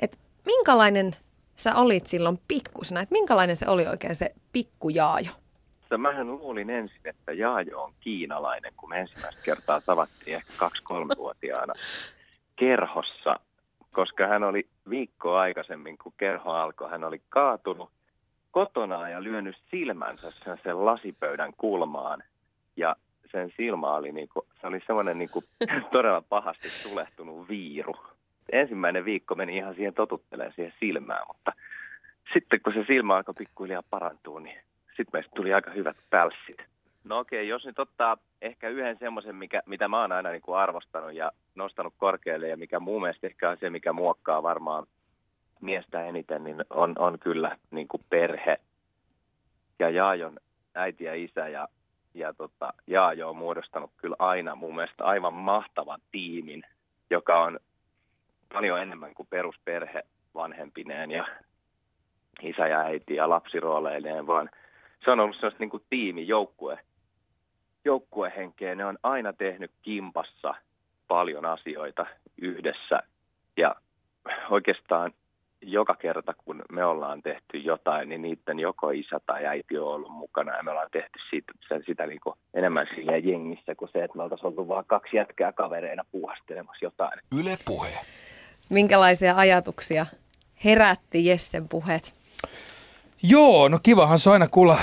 [0.00, 1.16] että minkälainen
[1.56, 5.30] sä olit silloin pikkusena, että minkälainen se oli oikein se pikkujaajo?
[5.80, 11.74] Mutta mähän luulin ensin, että Jaajo on kiinalainen, kun me ensimmäistä kertaa tavattiin ehkä kaksi-kolmevuotiaana
[12.60, 13.40] kerhossa,
[13.92, 17.90] koska hän oli viikkoa aikaisemmin, kun kerho alkoi, hän oli kaatunut
[18.50, 22.22] kotona ja lyönyt silmänsä sen, sen lasipöydän kulmaan.
[22.76, 22.96] Ja
[23.32, 25.44] sen silmä oli, niinku, se oli semmoinen niinku,
[25.92, 27.96] todella pahasti tulehtunut viiru.
[28.52, 31.52] Ensimmäinen viikko meni ihan siihen totuttelemaan siihen silmään, mutta
[32.32, 36.69] sitten kun se silmä alkoi pikkuhiljaa parantua, niin sitten meistä tuli aika hyvät pälssit.
[37.04, 40.58] No okei, jos nyt ottaa ehkä yhden semmoisen, mikä, mitä mä oon aina niin kuin
[40.58, 44.86] arvostanut ja nostanut korkealle ja mikä mun mielestä ehkä on se, mikä muokkaa varmaan
[45.60, 48.56] miestä eniten, niin on, on kyllä niin kuin perhe.
[49.78, 50.36] Ja Jaajon
[50.74, 51.68] äiti ja isä ja,
[52.14, 56.62] ja tota, Jaajo on muodostanut kyllä aina mun mielestä aivan mahtavan tiimin,
[57.10, 57.60] joka on
[58.52, 60.02] paljon enemmän kuin perusperhe
[60.34, 61.24] vanhempineen ja
[62.42, 64.50] isä ja äiti ja lapsirooleineen, vaan
[65.04, 66.78] se on ollut sellaista niin kuin tiimi, joukkue,
[67.84, 68.74] joukkuehenkeä.
[68.74, 70.54] Ne on aina tehnyt kimpassa
[71.08, 72.06] paljon asioita
[72.38, 73.00] yhdessä
[73.56, 73.76] ja
[74.50, 75.12] oikeastaan
[75.62, 80.12] joka kerta, kun me ollaan tehty jotain, niin niiden joko isä tai äiti on ollut
[80.12, 84.04] mukana ja me ollaan tehty siitä, sen, sitä niin kuin enemmän silleen jengissä kuin se,
[84.04, 87.20] että me oltaisiin oltu vaan kaksi jätkää kavereina puuhastelemassa jotain.
[87.40, 87.88] Yle puhe.
[88.70, 90.06] Minkälaisia ajatuksia
[90.64, 92.14] herätti Jessen puheet?
[93.22, 94.78] Joo, no kivahan se on aina kuulla,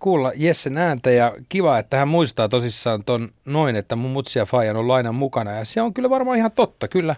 [0.00, 4.46] kuulla Jessen ääntä ja kiva, että hän muistaa tosissaan ton noin, että mun mutsi ja
[4.46, 6.88] Fajan on aina mukana ja se on kyllä varmaan ihan totta.
[6.88, 7.16] Kyllä,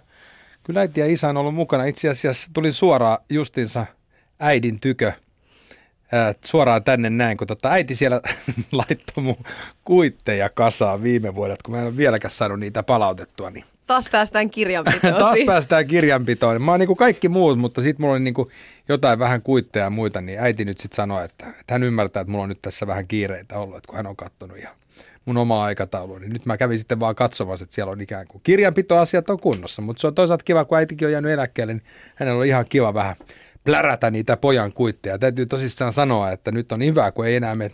[0.62, 1.84] kyllä äiti ja isä on ollut mukana.
[1.84, 3.86] Itse asiassa tuli suoraan justinsa
[4.40, 5.12] äidin tykö
[6.12, 8.20] ää, suoraan tänne näin, kun tota äiti siellä
[8.72, 9.44] laittoi mun
[9.84, 14.50] kuitteja kasaan viime vuodet, kun mä en ole vieläkään saanut niitä palautettua, niin Taas päästään
[14.50, 15.46] kirjanpitoon Taas siis.
[15.46, 16.62] päästään kirjanpitoon.
[16.62, 18.34] Mä oon niin kaikki muut, mutta sitten mulla oli niin
[18.88, 22.30] jotain vähän kuitteja ja muita, niin äiti nyt sitten sanoi, että, että hän ymmärtää, että
[22.30, 24.74] mulla on nyt tässä vähän kiireitä ollut, että kun hän on katsonut ihan
[25.24, 28.40] mun omaa aikataulua, niin nyt mä kävin sitten vaan katsomassa, että siellä on ikään kuin
[28.44, 32.40] kirjanpitoasiat on kunnossa, mutta se on toisaalta kiva, kun äitikin on jäänyt eläkkeelle, niin hänellä
[32.40, 33.16] on ihan kiva vähän
[33.64, 35.18] plärätä niitä pojan kuitteja.
[35.18, 37.70] Täytyy tosissaan sanoa, että nyt on hyvä, kun ei enää me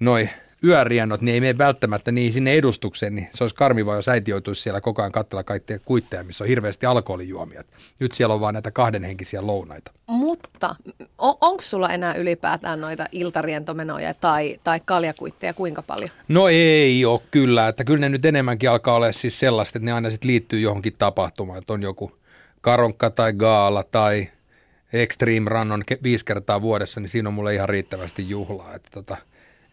[0.00, 0.30] noin
[0.64, 4.62] yöriennot, niin ei mene välttämättä niin sinne edustukseen, niin se olisi karmiva, jos äiti joutuisi
[4.62, 7.64] siellä koko ajan katsella kaikkia kuitteja, missä on hirveästi alkoholijuomia.
[8.00, 9.92] Nyt siellä on vaan näitä kahdenhenkisiä lounaita.
[10.06, 10.76] Mutta
[11.18, 16.10] on, onko sulla enää ylipäätään noita iltarientomenoja tai, tai kaljakuitteja kuinka paljon?
[16.28, 19.92] No ei ole kyllä, että kyllä ne nyt enemmänkin alkaa olla siis sellaista, että ne
[19.92, 22.12] aina sitten liittyy johonkin tapahtumaan, että on joku
[22.60, 24.28] karonkka tai gaala tai
[24.92, 29.16] Extreme Run on viisi kertaa vuodessa, niin siinä on mulle ihan riittävästi juhlaa, että, tota,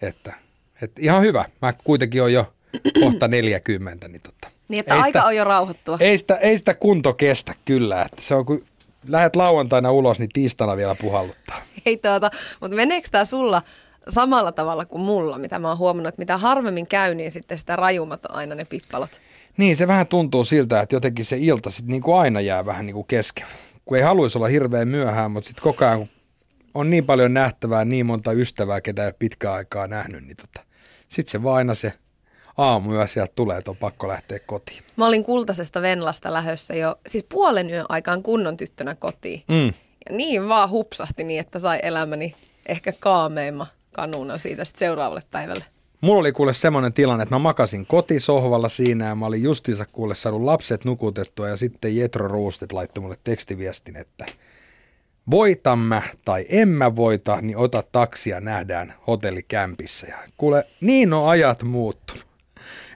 [0.01, 0.33] että,
[0.81, 1.45] että ihan hyvä.
[1.61, 2.53] Mä kuitenkin on jo
[3.03, 4.47] kohta 40, niin tota.
[4.67, 5.97] Niin, että ei aika sitä, on jo rauhoittua.
[5.99, 8.65] Ei sitä, ei sitä kunto kestä kyllä, että se on kun
[9.07, 11.61] lähdet lauantaina ulos, niin tiistaina vielä puhalluttaa.
[11.85, 13.61] Ei tuota, mutta meneekö tämä sulla
[14.09, 17.75] samalla tavalla kuin mulla, mitä mä oon huomannut, että mitä harvemmin käy, niin sitten sitä
[17.75, 19.21] rajummat on aina ne pippalot.
[19.57, 22.85] Niin, se vähän tuntuu siltä, että jotenkin se ilta sitten niin kuin aina jää vähän
[22.85, 23.47] niin kuin kesken.
[23.85, 26.09] Kun ei haluaisi olla hirveän myöhään, mutta sitten koko ajan
[26.73, 30.67] on niin paljon nähtävää, niin monta ystävää, ketä ei ole pitkään aikaa nähnyt, niin tota,
[31.11, 31.93] sitten se vaan aina se
[32.57, 34.83] aamu sieltä tulee, että on pakko lähteä kotiin.
[34.95, 39.43] Mä olin kultaisesta Venlasta lähössä jo, siis puolen yön aikaan kunnon tyttönä kotiin.
[39.47, 39.73] Mm.
[40.09, 45.65] Ja niin vaan hupsahti niin, että sai elämäni ehkä kaameimma kanuuna siitä sitten seuraavalle päivälle.
[46.01, 50.15] Mulla oli kuule semmoinen tilanne, että mä makasin kotisohvalla siinä ja mä olin justiinsa kuule
[50.15, 54.25] saanut lapset nukutettua ja sitten Jetro Ruustet laittoi mulle tekstiviestin, että
[55.31, 60.07] voitan mä tai en mä voita, niin ota taksia nähdään hotellikämpissä.
[60.07, 62.25] Ja kuule, niin on ajat muuttunut.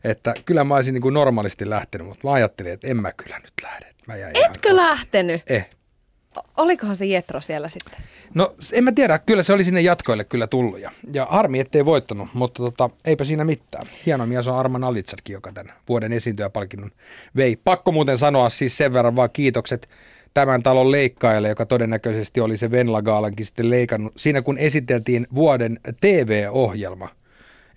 [0.03, 3.39] Että kyllä mä olisin niin kuin normaalisti lähtenyt, mutta mä ajattelin, että en mä kyllä
[3.39, 3.95] nyt lähde.
[4.07, 4.75] Mä Etkö ihan...
[4.75, 5.41] lähtenyt?
[5.47, 5.69] Eh.
[6.57, 8.03] Olikohan se Jetro siellä sitten?
[8.33, 11.85] No en mä tiedä, kyllä se oli sinne jatkoille kyllä tullut ja, ja harmi ettei
[11.85, 13.87] voittanut, mutta tota, eipä siinä mitään.
[14.05, 16.91] Hieno mies on Arman Alitsarkin, joka tämän vuoden esiintyjäpalkinnon
[17.35, 17.55] vei.
[17.55, 19.89] Pakko muuten sanoa siis sen verran vaan kiitokset
[20.35, 24.13] tämän talon leikkaajalle, joka todennäköisesti oli se Venla-gaalankin sitten leikannut.
[24.17, 27.09] Siinä kun esiteltiin vuoden TV-ohjelma–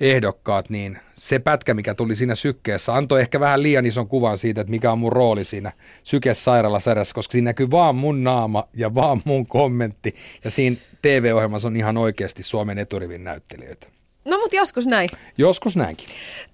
[0.01, 4.61] ehdokkaat, niin se pätkä, mikä tuli siinä sykkeessä, antoi ehkä vähän liian ison kuvan siitä,
[4.61, 9.23] että mikä on mun rooli siinä sykesairaalasarjassa, koska siinä näkyy vaan mun naama ja vaan
[9.25, 10.15] mun kommentti.
[10.45, 13.87] Ja siinä TV-ohjelmassa on ihan oikeasti Suomen eturivin näyttelijöitä.
[14.29, 15.09] No mutta joskus näin.
[15.39, 16.09] Joskus näinkin.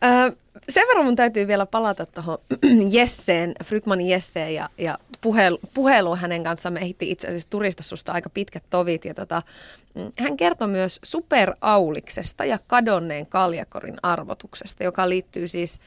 [0.04, 0.30] Öö,
[0.68, 2.38] sen verran mun täytyy vielä palata tuohon
[2.96, 6.72] Jesseen, Frykmanin Jesseen ja, ja puhelu, puheluun hänen kanssaan.
[6.72, 9.04] Me ehti itse asiassa turista susta aika pitkät tovit.
[9.04, 9.42] Ja tota,
[9.94, 15.80] mm, hän kertoi myös superauliksesta ja kadonneen kaljakorin arvotuksesta, joka liittyy siis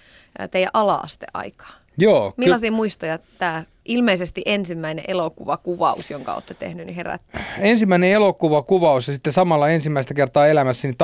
[0.51, 1.81] teidän ala-asteaikaan.
[1.97, 2.33] Joo.
[2.37, 7.43] Millaisia ky- muistoja tämä ilmeisesti ensimmäinen elokuvakuvaus, jonka olette tehnyt, niin herättää?
[7.59, 10.95] Ensimmäinen elokuvakuvaus ja sitten samalla ensimmäistä kertaa elämässäni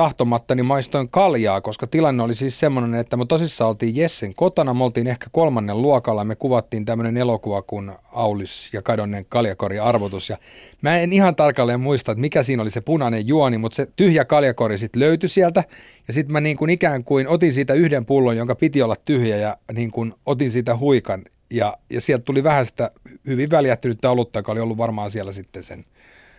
[0.54, 4.84] niin maistoin kaljaa, koska tilanne oli siis semmoinen, että me tosissaan oltiin Jessen kotona, me
[4.84, 10.30] oltiin ehkä kolmannen luokalla, me kuvattiin tämmöinen elokuva kuin Aulis ja kadonneen kaljakori arvotus.
[10.30, 10.38] Ja
[10.82, 14.24] mä en ihan tarkalleen muista, että mikä siinä oli se punainen juoni, mutta se tyhjä
[14.24, 15.64] kaljakori sitten löytyi sieltä.
[16.08, 19.36] Ja sitten mä niin kuin ikään kuin otin siitä yhden pullon, jonka piti olla tyhjä
[19.36, 22.90] ja niin kuin otin siitä huikan ja, ja sieltä tuli vähän sitä
[23.26, 25.84] hyvin väljähtynyttä olutta, joka oli ollut varmaan siellä sitten sen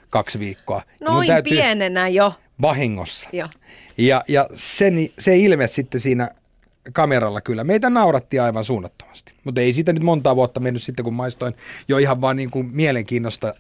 [0.10, 0.82] kaksi viikkoa.
[1.02, 2.34] Noin pienenä jo.
[2.62, 3.30] Vahingossa.
[3.34, 3.48] Jo.
[3.98, 6.30] Ja, ja sen, se ilme sitten siinä
[6.94, 7.64] kameralla kyllä.
[7.64, 9.34] Meitä nauratti aivan suunnattomasti.
[9.44, 11.56] Mutta ei siitä nyt montaa vuotta mennyt sitten, kun maistoin
[11.88, 13.54] jo ihan vaan niin kuin mielenkiinnosta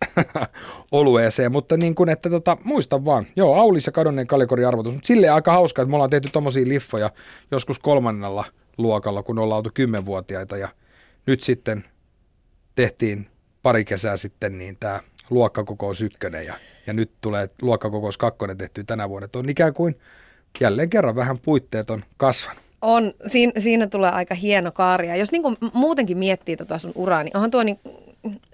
[0.91, 1.51] olueeseen.
[1.51, 3.27] Mutta niin kuin, että tota, muistan vaan.
[3.35, 4.93] Joo, Aulis ja kadonneen kalikori arvotus.
[4.93, 7.09] Mutta silleen aika hauskaa, että me ollaan tehty tommosia liffoja
[7.51, 8.45] joskus kolmannella
[8.77, 10.69] luokalla, kun ollaan oltu kymmenvuotiaita ja–
[11.25, 11.85] nyt sitten
[12.75, 13.27] tehtiin
[13.63, 16.53] pari kesää sitten niin tämä luokkakokous ykkönen ja,
[16.87, 19.25] ja nyt tulee luokkakokous kakkonen tehty tänä vuonna.
[19.25, 19.99] Että on ikään kuin
[20.59, 22.63] jälleen kerran vähän puitteet on kasvanut.
[22.81, 25.15] On, siinä, siinä tulee aika hieno kaaria.
[25.15, 27.79] Jos niin muutenkin miettii tota sun uraa, niin onhan tuo niin,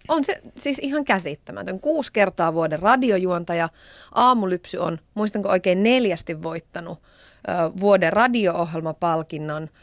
[0.07, 1.79] on se siis ihan käsittämätön.
[1.79, 3.69] Kuusi kertaa vuoden radiojuontaja.
[4.11, 9.69] Aamulypsy on, muistanko oikein, neljästi voittanut ö, vuoden radio-ohjelmapalkinnon–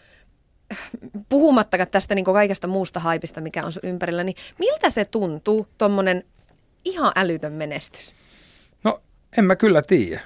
[1.29, 6.25] puhumattakaan tästä niin kaikesta muusta haipista, mikä on sun ympärillä, niin miltä se tuntuu, tuommoinen
[6.85, 8.15] ihan älytön menestys?
[8.85, 9.01] No,
[9.39, 10.21] en mä kyllä tiedä.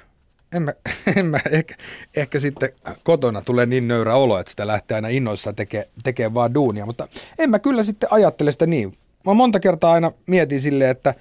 [0.51, 0.73] En mä,
[1.17, 1.75] en mä ehkä,
[2.15, 2.69] ehkä sitten
[3.03, 7.07] kotona tulee niin nöyrä olo, että sitä lähtee aina innoissa tekemään tekee vaan duunia, mutta
[7.39, 8.97] en mä kyllä sitten ajattele sitä niin.
[9.25, 11.15] Mä monta kertaa aina mietin silleen, että,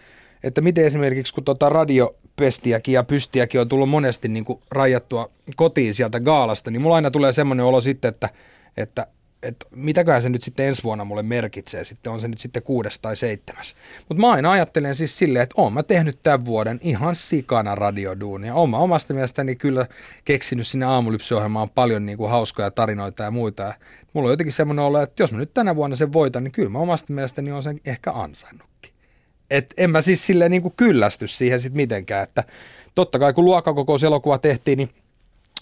[0.45, 5.95] että miten esimerkiksi kun tota radiopestiäkin ja pystiäkin on tullut monesti niin kuin rajattua kotiin
[5.95, 8.29] sieltä gaalasta, niin mulla aina tulee semmoinen olo sitten, että–
[8.77, 9.07] että
[9.43, 12.99] että mitäköhän se nyt sitten ensi vuonna mulle merkitsee, sitten on se nyt sitten kuudes
[12.99, 13.75] tai seitsemäs.
[14.09, 18.55] Mutta mä aina ajattelen siis silleen, että oon mä tehnyt tämän vuoden ihan sikana radioduunia.
[18.55, 19.87] Oon mä omasta mielestäni kyllä
[20.25, 23.63] keksinyt sinne aamulypsyohjelmaan paljon niin kuin hauskoja tarinoita ja muita.
[23.63, 23.75] Ja
[24.13, 26.69] mulla on jotenkin semmoinen olo, että jos mä nyt tänä vuonna sen voitan, niin kyllä
[26.69, 28.93] mä omasta mielestäni on sen ehkä ansainnutkin.
[29.51, 32.45] Et en mä siis silleen niin kuin kyllästy siihen sitten mitenkään, että
[32.95, 34.91] totta kai kun luokkakokouselokuva tehtiin, niin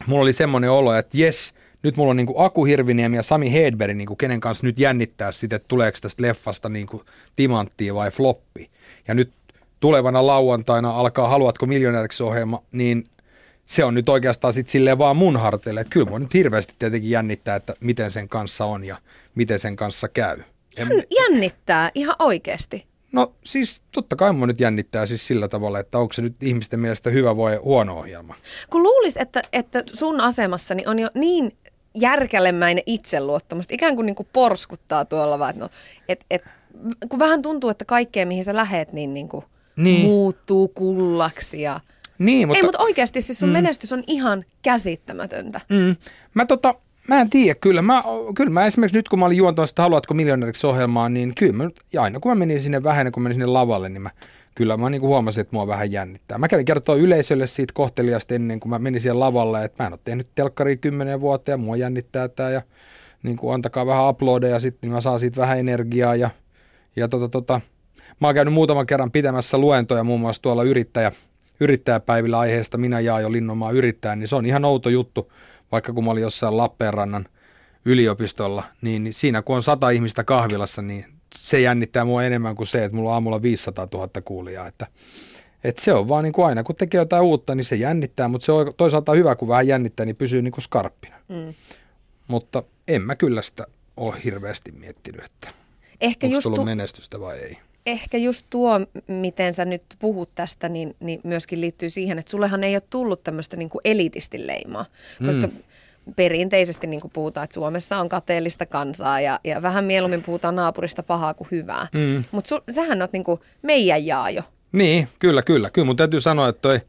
[0.07, 3.53] mulla oli semmoinen olo, että jes, nyt mulla on niin kuin Aku Hirviniemi ja Sami
[3.53, 7.03] Hedberg, niin kuin kenen kanssa nyt jännittää sitä, että tuleeko tästä leffasta niin kuin
[7.37, 8.71] timanttia vai floppi.
[9.09, 9.31] Ja nyt
[9.81, 13.07] tulevana lauantaina alkaa Haluatko miljonääriksi ohjelma, niin
[13.67, 15.81] se on nyt oikeastaan sitten silleen vaan mun harteille.
[15.81, 18.97] Että kyllä mua nyt hirveästi tietenkin jännittää, että miten sen kanssa on ja
[19.35, 20.39] miten sen kanssa käy.
[20.77, 22.87] En, Jännittää ihan oikeasti.
[23.13, 26.81] no siis totta kai mua nyt jännittää siis sillä tavalla, että onko se nyt ihmisten
[26.81, 28.35] mielestä hyvä vai huono ohjelma.
[28.71, 31.53] Kun luulis, että, että sun asemassani on jo niin
[31.95, 35.69] järkälemäinen itseluottamus, ikään kuin, niin kuin porskuttaa tuolla vaan, että no,
[36.09, 36.43] et, et,
[37.09, 39.45] kun vähän tuntuu, että kaikkea mihin sä lähet, niin, niin kuin
[39.77, 40.07] Niin.
[40.07, 41.63] muuttuu kullaksi.
[41.63, 41.81] Ja...
[42.19, 42.59] Niin, Mutta...
[42.59, 43.53] Ei, mutta oikeasti siis sun mm.
[43.53, 45.61] menestys on ihan käsittämätöntä.
[45.69, 45.97] Mm.
[46.35, 46.75] Mä tota,
[47.09, 47.83] mä en tiedä kyllä.
[47.83, 48.05] Mä,
[48.37, 51.65] kyllä mä esimerkiksi nyt kun mä olin juontamassa sitä Haluatko miljonääriksi ohjelmaa, niin kyllä mä
[51.65, 54.11] nyt, ja aina kun mä menin sinne vähän kuin menin sinne lavalle, niin mä
[54.61, 56.39] kyllä mä niin kuin huomasin, että mua vähän jännittää.
[56.39, 59.93] Mä kävin kertoa yleisölle siitä kohteliasta ennen kuin mä menin siihen lavalle, että mä en
[59.93, 62.63] ole tehnyt telkkaria kymmenen vuotta ja mua jännittää tää ja
[63.23, 66.31] niin kuin antakaa vähän uploadeja sitten, niin mä saan siitä vähän energiaa ja,
[66.97, 67.61] ja tota, tota,
[68.21, 71.13] mä oon käynyt muutaman kerran pitämässä luentoja muun muassa tuolla yrittäjä,
[71.61, 72.79] yrittäjäpäivillä aiheesta.
[72.79, 75.33] Minä jaa jo Linnonmaa yrittäjän, niin se on ihan outo juttu,
[75.73, 77.27] vaikka kun mä olin jossain Lappeenrannan
[77.85, 82.85] yliopistolla, niin siinä kun on sata ihmistä kahvilassa, niin se jännittää mua enemmän kuin se,
[82.85, 84.87] että mulla on aamulla 500 000 kuulijaa, että
[85.65, 88.45] että se on vaan niin kuin aina, kun tekee jotain uutta, niin se jännittää, mutta
[88.45, 91.17] se on toisaalta hyvä, kun vähän jännittää, niin pysyy niin kuin skarppina.
[91.29, 91.55] Mm.
[92.29, 93.67] Mutta en mä kyllä sitä
[93.97, 95.49] ole hirveästi miettinyt, että
[96.01, 97.59] Ehkä onko just, tullut tu- menestystä vai ei.
[97.87, 102.65] ehkä just tuo, miten sä nyt puhut tästä, niin, niin myöskin liittyy siihen, että sullehan
[102.65, 104.87] ei ole tullut tämmöistä niin kuin elitisti leimaa,
[105.27, 105.53] koska mm.
[106.17, 111.03] Perinteisesti niin kuin puhutaan, että Suomessa on kateellista kansaa ja, ja vähän mieluummin puhutaan naapurista
[111.03, 111.89] pahaa kuin hyvää.
[111.95, 112.25] Mm.
[112.31, 114.43] Mutta sähän oot niin kuin meidän jaajo.
[114.73, 115.71] Niin, kyllä, kyllä.
[115.71, 116.81] Kyllä mun täytyy sanoa, että toi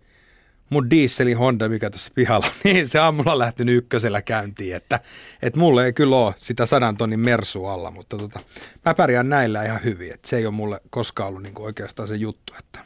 [0.71, 4.99] mun dieselin Honda, mikä tuossa pihalla on, niin se aamulla on lähtenyt ykkösellä käyntiin, että,
[5.41, 8.39] että mulle ei kyllä ole sitä sadan tonnin mersu alla, mutta tota,
[8.85, 12.15] mä pärjään näillä ihan hyvin, että se ei ole mulle koskaan ollut niin oikeastaan se
[12.15, 12.79] juttu, että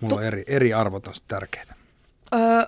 [0.00, 1.74] mulla on eri, eri arvot on tärkeitä.
[2.34, 2.62] Öö,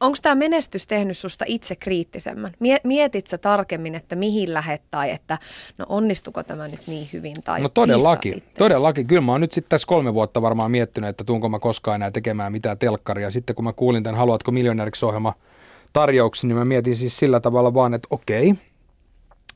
[0.00, 2.52] Onko tämä menestys tehnyt susta itse kriittisemmän?
[2.60, 5.38] Mie- Mietit sä tarkemmin, että mihin lähet tai että
[5.78, 9.06] no onnistuko tämä nyt niin hyvin tai No todellakin, todellakin.
[9.06, 12.10] Kyllä mä oon nyt sitten tässä kolme vuotta varmaan miettinyt, että tuunko mä koskaan enää
[12.10, 13.30] tekemään mitään telkkaria.
[13.30, 15.34] Sitten kun mä kuulin tämän Haluatko miljonääriksi ohjelma
[15.92, 18.54] tarjouksen, niin mä mietin siis sillä tavalla vaan, että okei,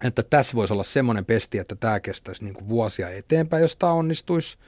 [0.04, 3.92] että tässä voisi olla semmoinen pesti, että tämä kestäisi niin kuin vuosia eteenpäin, jos tämä
[3.92, 4.58] onnistuisi.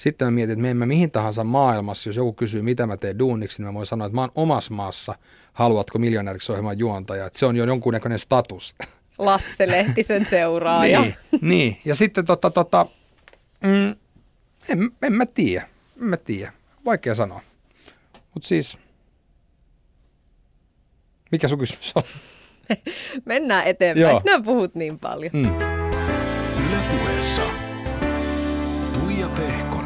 [0.00, 3.18] Sitten mä mietin, että me emme mihin tahansa maailmassa, jos joku kysyy, mitä mä teen
[3.18, 5.14] duuniksi, niin mä voin sanoa, että mä oon omassa maassa
[5.52, 7.26] Haluatko miljonääriksi ohjelman juontaja.
[7.26, 8.74] Että se on jo jonkunnäköinen status.
[9.18, 11.00] Lasse Lehtisen seuraaja.
[11.04, 11.80] Niin, niin.
[11.84, 12.86] ja sitten tota, tota,
[13.60, 13.94] mm,
[14.68, 15.66] en, en mä tiedä,
[16.00, 16.52] en mä tiedä,
[16.84, 17.40] vaikea sanoa.
[18.34, 18.78] Mutta siis,
[21.32, 22.02] mikä sun kysymys on?
[23.24, 24.10] Mennään eteenpäin.
[24.10, 24.20] Joo.
[24.20, 25.32] Sinä puhut niin paljon.
[25.32, 25.56] Mm.
[26.66, 27.42] Yle puheessa.
[28.92, 29.79] Tuija Pehkonen.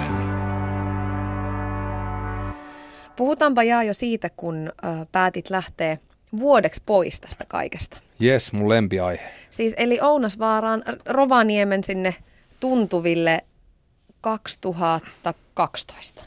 [3.16, 4.72] Puhutaanpa Jaa jo siitä, kun ö,
[5.12, 5.98] päätit lähteä
[6.38, 8.00] vuodeksi pois tästä kaikesta.
[8.18, 9.30] Jes, mun lempiaihe.
[9.50, 12.14] Siis eli Ounasvaaraan Rovaniemen sinne
[12.60, 13.44] tuntuville
[14.20, 16.24] 2012.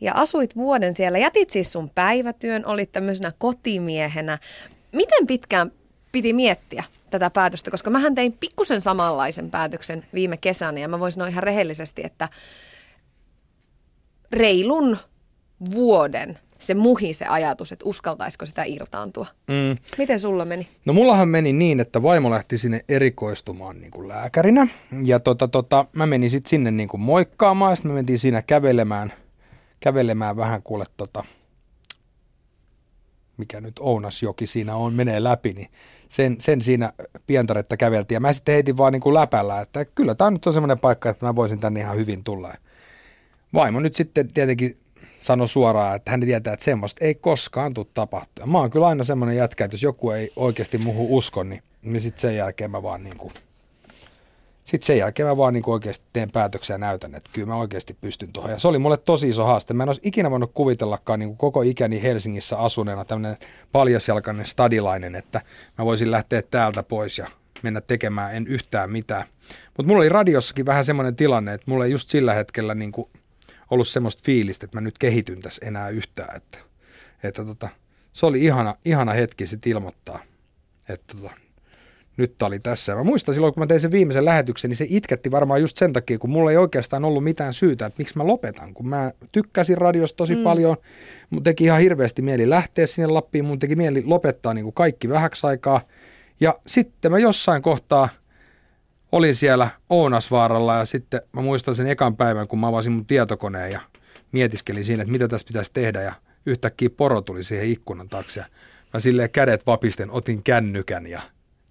[0.00, 1.18] Ja asuit vuoden siellä.
[1.18, 4.38] Jätit siis sun päivätyön, olit tämmöisenä kotimiehenä.
[4.92, 5.72] Miten pitkään
[6.12, 7.70] piti miettiä tätä päätöstä?
[7.70, 12.28] Koska mähän tein pikkusen samanlaisen päätöksen viime kesänä ja mä voisin sanoa ihan rehellisesti, että
[14.32, 14.98] reilun
[15.74, 19.26] vuoden se muhi se ajatus, että uskaltaisiko sitä irtaantua.
[19.48, 19.78] Mm.
[19.98, 20.68] Miten sulla meni?
[20.86, 24.68] No mullahan meni niin, että vaimo lähti sinne erikoistumaan niin kuin lääkärinä.
[25.04, 27.76] Ja tota, tota, mä menin sitten sinne niin kuin moikkaamaan.
[27.76, 29.12] Sitten me mentiin siinä kävelemään,
[29.80, 31.24] kävelemään vähän kuule tota,
[33.36, 35.68] mikä nyt Ounasjoki siinä on, menee läpi, niin
[36.08, 36.92] sen, sen siinä
[37.26, 38.16] pientaretta käveltiin.
[38.16, 41.10] Ja mä sitten heitin vaan niin kuin läpällä, että kyllä tämä nyt on semmoinen paikka,
[41.10, 42.54] että mä voisin tänne ihan hyvin tulla.
[43.54, 44.74] Vaimo nyt sitten tietenkin
[45.28, 48.46] sanoi suoraan, että hän tietää, että semmoista ei koskaan tule tapahtua.
[48.46, 52.00] Mä oon kyllä aina semmoinen jätkä, että jos joku ei oikeasti muuhun usko, niin, niin
[52.00, 53.32] sitten sen jälkeen mä vaan niin kuin,
[54.64, 57.96] sitten sen jälkeen mä vaan niin oikeasti teen päätöksiä ja näytän, että kyllä mä oikeasti
[58.00, 58.50] pystyn tuohon.
[58.50, 59.74] Ja se oli mulle tosi iso haaste.
[59.74, 63.36] Mä en olisi ikinä voinut kuvitellakaan niin kuin koko ikäni Helsingissä asuneena tämmöinen
[63.72, 65.40] paljasjalkainen stadilainen, että
[65.78, 67.26] mä voisin lähteä täältä pois ja
[67.62, 69.24] mennä tekemään en yhtään mitään.
[69.76, 73.08] Mutta mulla oli radiossakin vähän semmoinen tilanne, että mulla ei just sillä hetkellä niin kuin
[73.70, 76.36] ollut semmoista fiilistä, että mä nyt kehityn tässä enää yhtään.
[76.36, 76.58] Että,
[77.22, 77.68] että tota,
[78.12, 80.22] se oli ihana, ihana hetki sitten ilmoittaa,
[80.88, 81.30] että tota,
[82.18, 82.94] nyt oli tässä.
[82.94, 85.92] Mä muistan silloin, kun mä tein sen viimeisen lähetyksen, niin se itketti varmaan just sen
[85.92, 88.74] takia, kun mulla ei oikeastaan ollut mitään syytä, että miksi mä lopetan.
[88.74, 90.42] Kun mä tykkäsin radiosta tosi mm.
[90.42, 90.76] paljon,
[91.30, 95.08] mun teki ihan hirveästi mieli lähteä sinne Lappiin, mun teki mieli lopettaa niin kuin kaikki
[95.08, 95.80] vähäksi aikaa.
[96.40, 98.08] Ja sitten mä jossain kohtaa
[99.12, 103.72] olin siellä Ounasvaaralla ja sitten mä muistan sen ekan päivän, kun mä avasin mun tietokoneen
[103.72, 103.80] ja
[104.32, 106.12] mietiskelin siinä, että mitä tässä pitäisi tehdä ja
[106.46, 108.44] yhtäkkiä poro tuli siihen ikkunan taakse.
[108.94, 111.22] Mä silleen kädet vapisten otin kännykän ja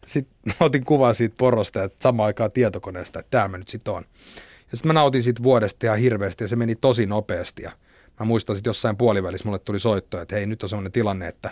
[0.08, 4.06] sitten otin kuvan siitä porosta ja samaan aikaan tietokoneesta, että tämä mä nyt sitten on.
[4.72, 7.72] Ja sitten mä nautin siitä vuodesta ihan hirveästi ja se meni tosi nopeasti ja
[8.20, 11.52] mä muistan sitten jossain puolivälissä mulle tuli soitto, että hei nyt on sellainen tilanne, että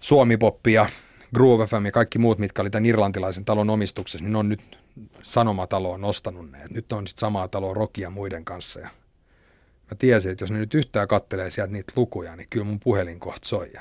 [0.00, 0.88] Suomi-poppi ja
[1.34, 4.78] Groove FM ja kaikki muut, mitkä oli tämän irlantilaisen talon omistuksessa, niin ne on nyt
[5.22, 6.62] Sanomataloon nostanut ne.
[6.62, 8.88] Et nyt on sitten samaa taloa Rokia muiden kanssa ja
[9.90, 13.20] mä tiesin, että jos ne nyt yhtään kattelee sieltä niitä lukuja, niin kyllä mun puhelin
[13.20, 13.72] kohta soi.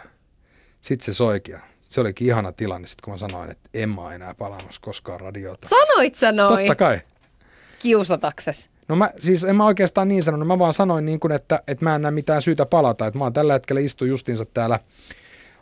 [0.82, 1.58] Sitten se soikin
[1.92, 5.68] se olikin ihana tilanne, sit kun mä sanoin, että en mä enää palaamassa koskaan radiota.
[5.70, 6.58] Sanoit sä noin?
[6.58, 7.02] Totta kai.
[7.80, 8.70] Kiusatakses.
[8.88, 11.86] No mä, siis en mä oikeastaan niin sanonut, mä vaan sanoin niin kuin, että, että
[11.86, 14.80] mä en näe mitään syytä palata, että mä oon tällä hetkellä istu justiinsa täällä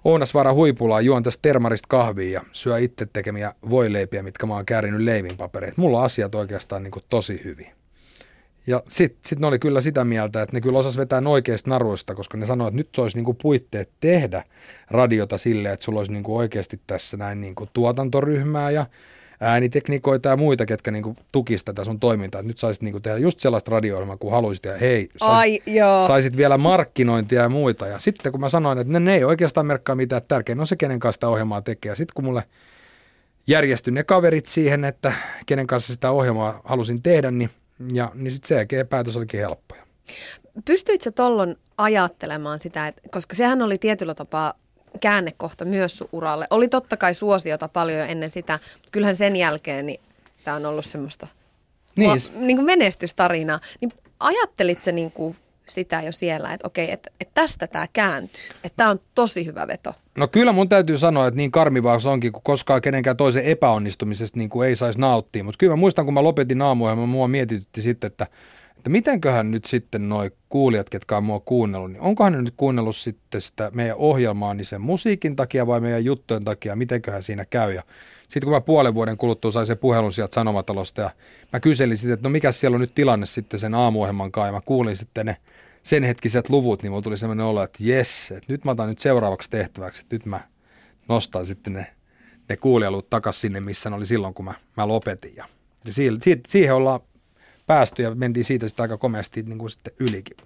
[0.03, 5.81] Ounasvaara huipulla, tästä termarista kahvia ja syö itse tekemiä voileipiä, mitkä mä oon käärinyt leivinpapereita.
[5.81, 7.67] Mulla on asiat oikeastaan niin kuin tosi hyvin.
[8.67, 12.15] Ja sitten sit ne oli kyllä sitä mieltä, että ne kyllä osas vetää oikeista naruista,
[12.15, 14.43] koska ne sanoivat, että nyt olisi niinku puitteet tehdä
[14.91, 18.85] radiota silleen, että sulla olisi niinku oikeasti tässä näin niinku tuotantoryhmää ja
[19.39, 22.39] ääniteknikoita ja muita, ketkä niinku tukisivat tätä sun toimintaa.
[22.39, 26.08] Että nyt saisit niinku tehdä just sellaista radio kun haluaisit ja hei, saisit, Ai, joo.
[26.08, 27.88] saisit vielä markkinointia ja muita.
[27.88, 30.75] Ja sitten kun mä sanoin, että ne, ne ei oikeastaan merkkaa mitään tärkeää, on se
[30.75, 31.91] kenen kanssa sitä ohjelmaa tekee.
[31.91, 32.43] Ja sitten kun mulle
[33.47, 35.13] järjestyi ne kaverit siihen, että
[35.45, 37.49] kenen kanssa sitä ohjelmaa halusin tehdä, niin
[37.93, 39.82] ja niin sitten se päätös olikin helppoja.
[40.65, 44.54] Pystyit sä tollon ajattelemaan sitä, että, koska sehän oli tietyllä tapaa
[44.99, 46.47] käännekohta myös sun uralle.
[46.49, 49.99] Oli totta kai suosiota paljon jo ennen sitä, mutta kyllähän sen jälkeen niin
[50.43, 51.28] tämä on ollut semmoista
[51.97, 52.10] niin.
[52.10, 53.60] Va, niin kuin menestystarinaa.
[53.82, 55.36] Niin ajattelit sä niin kuin
[55.69, 59.67] sitä jo siellä, että okei, että, että tästä tämä kääntyy, että tämä on tosi hyvä
[59.67, 59.93] veto?
[60.17, 64.38] No kyllä mun täytyy sanoa, että niin karmivaa se onkin, kun koskaan kenenkään toisen epäonnistumisesta
[64.38, 65.43] niin kuin ei saisi nauttia.
[65.43, 68.28] Mutta kyllä mä muistan, kun mä lopetin aamuohjelman, mua mietitytti sitten, että,
[68.80, 72.96] että mitenköhän nyt sitten noi kuulijat, ketkä on mua kuunnellut, niin onkohan ne nyt kuunnellut
[72.96, 77.74] sitten sitä meidän ohjelmaa niin sen musiikin takia vai meidän juttujen takia, mitenköhän siinä käy.
[77.74, 77.84] Ja
[78.22, 81.10] sitten kun mä puolen vuoden kuluttua sain sen puhelun sieltä Sanomatalosta ja
[81.54, 84.54] mä kyselin sitten, että no mikä siellä on nyt tilanne sitten sen aamuohjelman kanssa ja
[84.54, 85.38] mä kuulin sitten ne
[85.84, 89.00] sen hetkiset luvut, niin mulla tuli sellainen olo, että jes, että nyt mä otan nyt
[89.00, 90.39] seuraavaksi tehtäväksi, että nyt mä
[91.08, 91.88] nostan sitten ne,
[92.50, 95.36] ne kuulijalut takaisin sinne, missä ne oli silloin, kun mä, mä lopetin.
[95.36, 95.46] Ja,
[95.86, 97.00] ja siihen, siihen ollaan
[97.69, 100.38] päästy ja mentiin siitä sitten aika komeasti niin kuin sitten ylikin.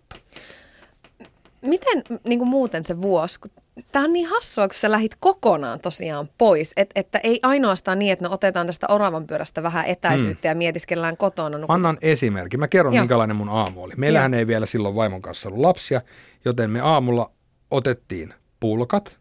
[1.62, 3.51] Miten niin kuin muuten se vuosi, kun
[3.91, 8.13] Tämä on niin hassua, kun sä lähit kokonaan tosiaan pois, Et, että ei ainoastaan niin,
[8.13, 10.51] että me otetaan tästä oravan pyörästä vähän etäisyyttä mm.
[10.51, 11.57] ja mietiskellään kotona.
[11.57, 12.57] No, Annan esimerkki.
[12.57, 13.01] Mä kerron, Joo.
[13.01, 13.93] minkälainen mun aamu oli.
[13.97, 14.39] Meillähän Joo.
[14.39, 16.01] ei vielä silloin vaimon kanssa ollut lapsia,
[16.45, 17.31] joten me aamulla
[17.71, 19.19] otettiin pulkat,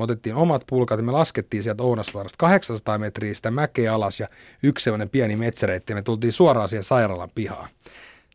[0.00, 4.28] me otettiin omat pulkat ja me laskettiin sieltä Ounasvaarasta 800 metriä sitä mäkeä alas ja
[4.62, 7.68] yksi sellainen pieni metsäreitti ja me tultiin suoraan siihen sairaalan pihaan.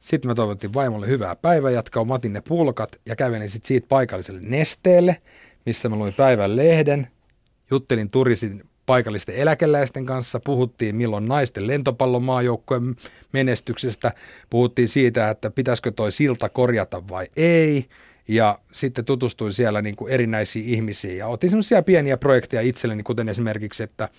[0.02, 4.42] Sitten me toivottiin vaimolle hyvää päivänjatkoa, mä otin ne pulkat ja kävelin sitten siitä paikalliselle
[4.44, 5.22] nesteelle,
[5.66, 7.08] missä mä luin päivän lehden,
[7.72, 12.96] juttelin turisin paikallisten eläkeläisten kanssa, puhuttiin milloin naisten lentopallomaajoukkojen
[13.34, 14.12] menestyksestä,
[14.50, 17.86] puhuttiin siitä, että pitäisikö toi silta korjata vai ei,
[18.28, 23.30] ja sitten tutustuin siellä niin kuin erinäisiin ihmisiin ja otin semmoisia pieniä projekteja itselleni, kuten
[23.30, 24.10] esimerkiksi, että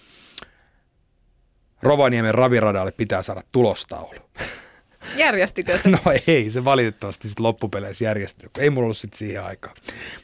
[1.83, 4.15] Rovaniemen raviradalle pitää saada tulostaulu.
[5.17, 5.89] Järjestykö se?
[5.89, 9.75] No ei, se valitettavasti sitten loppupeleissä järjestynyt, ei mulla ollut sitten siihen aikaa.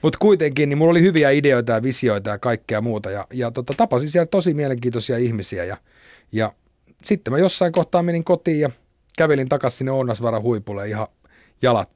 [0.03, 3.11] Mutta kuitenkin, niin mulla oli hyviä ideoita ja visioita ja kaikkea muuta.
[3.11, 5.65] Ja, ja tota, tapasin siellä tosi mielenkiintoisia ihmisiä.
[5.65, 5.77] Ja,
[6.33, 6.53] ja
[7.05, 8.71] sitten mä jossain kohtaa menin kotiin ja
[9.19, 11.07] kävelin takaisin sinne Ounasvaran huipulle ihan
[11.63, 11.91] jalat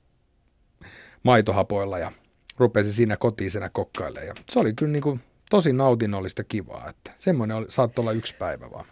[1.26, 2.12] maitohapoilla ja
[2.58, 4.26] rupesin siinä kotiisena kokkailemaan.
[4.26, 8.34] Ja se oli kyllä niin kuin tosi nautinnollista kivaa, että semmoinen oli, saattoi olla yksi
[8.38, 8.86] päivä vaan.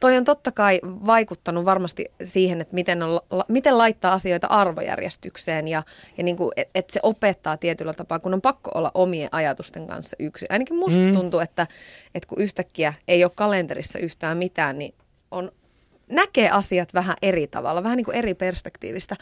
[0.00, 5.82] Toi on totta kai vaikuttanut varmasti siihen, että miten, on, miten laittaa asioita arvojärjestykseen ja,
[6.18, 9.86] ja niin kuin, että et se opettaa tietyllä tapaa, kun on pakko olla omien ajatusten
[9.86, 10.46] kanssa yksi.
[10.50, 11.12] Ainakin musta mm.
[11.12, 11.66] tuntuu, että,
[12.14, 14.94] että kun yhtäkkiä ei ole kalenterissa yhtään mitään, niin
[15.30, 15.52] on,
[16.10, 19.16] näkee asiat vähän eri tavalla, vähän niin kuin eri perspektiivistä.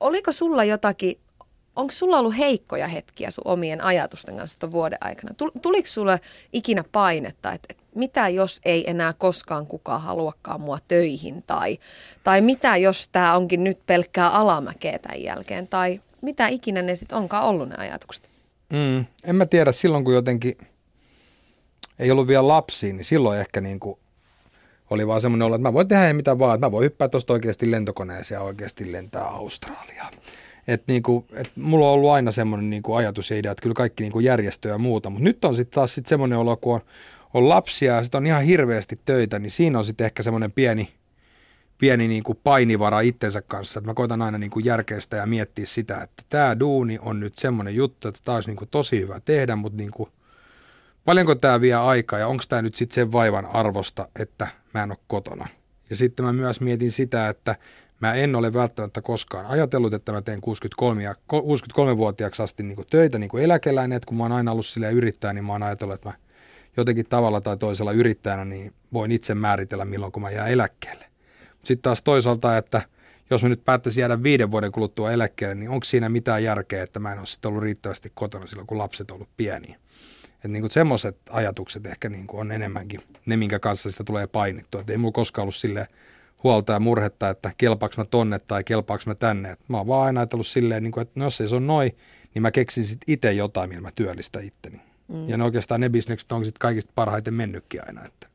[0.00, 1.20] Oliko sulla jotakin
[1.76, 5.34] onko sulla ollut heikkoja hetkiä sun omien ajatusten kanssa tuon vuoden aikana?
[5.62, 6.20] Tuliko sulle
[6.52, 11.42] ikinä painetta, että, että mitä jos ei enää koskaan kukaan haluakaan mua töihin?
[11.46, 11.78] Tai,
[12.24, 15.68] tai mitä jos tämä onkin nyt pelkkää alamäkeä tämän jälkeen?
[15.68, 18.30] Tai mitä ikinä ne sitten onkaan ollut ne ajatukset?
[18.72, 20.58] Mm, en mä tiedä, silloin kun jotenkin
[21.98, 23.98] ei ollut vielä lapsia, niin silloin ehkä niin kuin
[24.90, 27.32] oli vaan semmoinen olo, että mä voin tehdä mitä vaan, että mä voin hyppää tuosta
[27.32, 30.12] oikeasti lentokoneeseen ja oikeasti lentää Australiaan.
[30.68, 34.02] Et niinku, et mulla on ollut aina semmoinen niinku ajatus ja idea, että kyllä kaikki
[34.02, 36.80] niinku järjestöjä ja muuta, mutta nyt on sitten taas sit semmoinen olo, kun on,
[37.34, 40.92] on lapsia ja sitten on ihan hirveästi töitä, niin siinä on sitten ehkä semmoinen pieni,
[41.78, 46.22] pieni niinku painivara itsensä kanssa, että mä koitan aina niinku järkeistä ja miettiä sitä, että
[46.28, 50.08] tämä duuni on nyt semmoinen juttu, että tämä olisi niinku tosi hyvä tehdä, mutta niinku,
[51.04, 54.90] paljonko tämä vie aikaa ja onko tämä nyt sitten sen vaivan arvosta, että mä en
[54.90, 55.48] ole kotona.
[55.90, 57.56] Ja sitten mä myös mietin sitä, että
[58.00, 63.18] mä en ole välttämättä koskaan ajatellut, että mä teen 63, 63-vuotiaaksi asti niin kuin töitä
[63.18, 65.94] niin kuin eläkeläinen, että kun mä oon aina ollut sille yrittäjä, niin mä oon ajatellut,
[65.94, 66.14] että mä
[66.76, 71.06] jotenkin tavalla tai toisella yrittäjänä niin voin itse määritellä, milloin kun mä jään eläkkeelle.
[71.64, 72.82] Sitten taas toisaalta, että
[73.30, 77.00] jos mä nyt päättäisin jäädä viiden vuoden kuluttua eläkkeelle, niin onko siinä mitään järkeä, että
[77.00, 79.76] mä en ole sitten ollut riittävästi kotona silloin, kun lapset on ollut pieniä.
[80.34, 84.80] Että niin semmoiset ajatukset ehkä niin kuin on enemmänkin ne, minkä kanssa sitä tulee painittua.
[84.80, 85.88] Että ei mulla koskaan ollut sille
[86.46, 89.50] huolta ja murhetta, että kelpaaks mä tonne tai kelpaaks mä tänne.
[89.50, 91.66] Et mä oon vaan aina ajatellut silleen, niin kuin, että no jos ei se on
[91.66, 91.96] noin,
[92.34, 94.80] niin mä keksin sitten itse jotain, millä mä työllistän itteni.
[95.08, 95.28] Mm.
[95.28, 98.04] Ja ne oikeastaan ne bisnekset on sitten kaikista parhaiten mennytkin aina.
[98.04, 98.26] Että.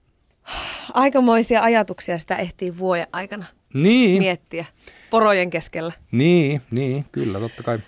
[0.93, 4.21] Aikamoisia ajatuksia sitä ehtii vuoden aikana niin.
[4.21, 4.65] miettiä
[5.09, 5.93] porojen keskellä.
[6.11, 7.79] Niin, niin, kyllä totta kai.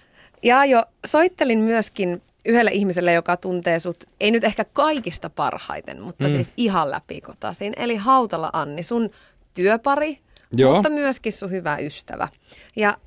[0.44, 6.24] Ja jo soittelin myöskin yhdelle ihmiselle, joka tuntee sut, ei nyt ehkä kaikista parhaiten, mutta
[6.24, 6.32] mm.
[6.32, 7.74] siis ihan läpikotaisin.
[7.78, 9.10] Eli Hautala Anni, sun
[9.54, 10.20] työpari,
[10.52, 10.74] Joo.
[10.74, 12.28] mutta myöskin sun hyvä ystävä.
[12.76, 12.98] Ja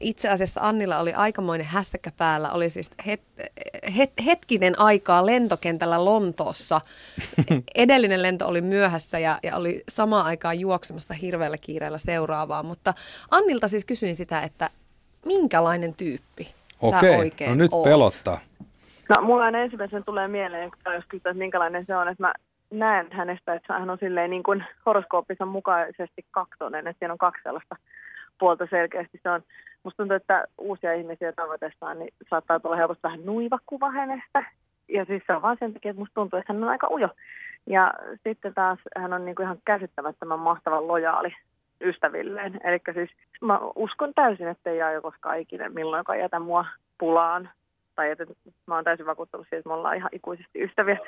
[0.00, 2.50] itse asiassa Annilla oli aikamoinen hässäkkä päällä.
[2.50, 3.20] Oli siis het,
[3.96, 6.80] het, hetkinen aikaa lentokentällä Lontoossa.
[7.74, 12.62] Edellinen lento oli myöhässä ja, ja oli samaan aikaan juoksemassa hirveällä kiireellä seuraavaa.
[12.62, 12.94] Mutta
[13.30, 14.70] Annilta siis kysyin sitä, että
[15.26, 16.48] minkälainen tyyppi
[16.80, 17.84] Okei, sä oikein no nyt oot?
[17.84, 18.40] pelottaa.
[19.08, 22.32] No mulla aina ensimmäisen tulee mieleen, jos kysytään, minkälainen se on, että mä
[22.70, 27.42] näen hänestä, että hän on silleen niin kuin horoskooppissa mukaisesti kaksonen, että siinä on kaksi
[27.42, 27.76] sellaista
[28.38, 29.20] puolta selkeästi.
[29.22, 29.42] Se on,
[29.82, 34.44] musta tuntuu, että uusia ihmisiä tavoitessaan niin saattaa tulla helposti vähän nuiva kuva hänestä.
[34.88, 37.08] Ja siis se on vaan sen takia, että musta tuntuu, että hän on aika ujo.
[37.66, 37.94] Ja
[38.24, 41.34] sitten taas hän on niin kuin ihan käsittämättömän mahtavan lojaali
[41.80, 42.60] ystävilleen.
[42.64, 43.10] Eli siis
[43.40, 46.66] mä uskon täysin, että ei aio koskaan ikinä milloinkaan jätä mua
[46.98, 47.50] pulaan.
[47.96, 48.24] Tai että
[48.66, 50.98] mä oon täysin vakuuttunut siitä, että me ollaan ihan ikuisesti ystäviä.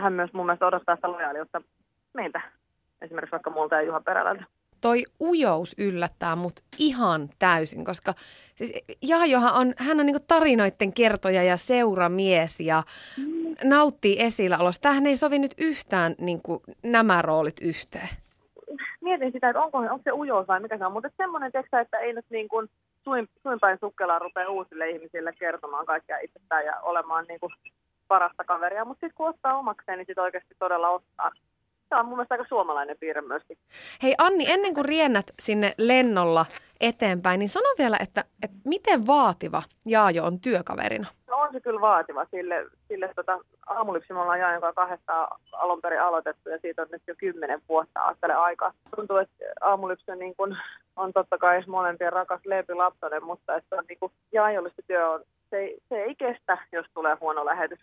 [0.00, 1.62] Hän myös mun mielestä odottaa sitä lojaaliutta
[2.14, 2.40] meiltä.
[3.00, 4.44] Esimerkiksi vaikka multa ja Juha Perälältä
[4.80, 8.12] toi ujous yllättää mut ihan täysin, koska
[8.54, 8.72] siis
[9.02, 12.82] Jaajohan on, hän on niinku tarinoiden kertoja ja seuramies ja
[13.18, 13.54] mm.
[13.64, 14.82] nauttii esilläolosta.
[14.82, 18.08] Tähän ei sovi nyt yhtään niinku, nämä roolit yhteen.
[19.00, 21.98] Mietin sitä, että onko, onko se ujous vai mikä se on, mutta semmoinen tekstä, että
[21.98, 22.68] ei nyt niin kuin
[23.04, 27.52] suin, suinpäin sukkelaan rupea uusille ihmisille kertomaan kaikkea itsestään ja olemaan niin kuin
[28.08, 31.30] parasta kaveria, mutta sitten kun ottaa omakseen, niin sitten oikeasti todella ottaa
[31.88, 33.58] tämä on mun mielestä aika suomalainen piirre myöskin.
[34.02, 36.46] Hei Anni, ennen kuin riennät sinne lennolla
[36.80, 41.06] eteenpäin, niin sano vielä, että, että miten vaativa Jaajo on työkaverina?
[41.30, 42.26] No on se kyllä vaativa.
[42.30, 46.88] Sille, sille tota, aamulypsi me ollaan Jaajon kanssa kahdesta alun perin aloitettu ja siitä on
[46.92, 48.72] nyt jo kymmenen vuotta astele aikaa.
[48.96, 50.56] Tuntuu, että aamulypsi on, niin kun,
[50.96, 55.10] on totta kai molempien rakas Leepi Laptonen, mutta että on niin kuin, Jaajolle se työ
[55.10, 57.78] on, se ei, se ei kestä, jos tulee huono lähetys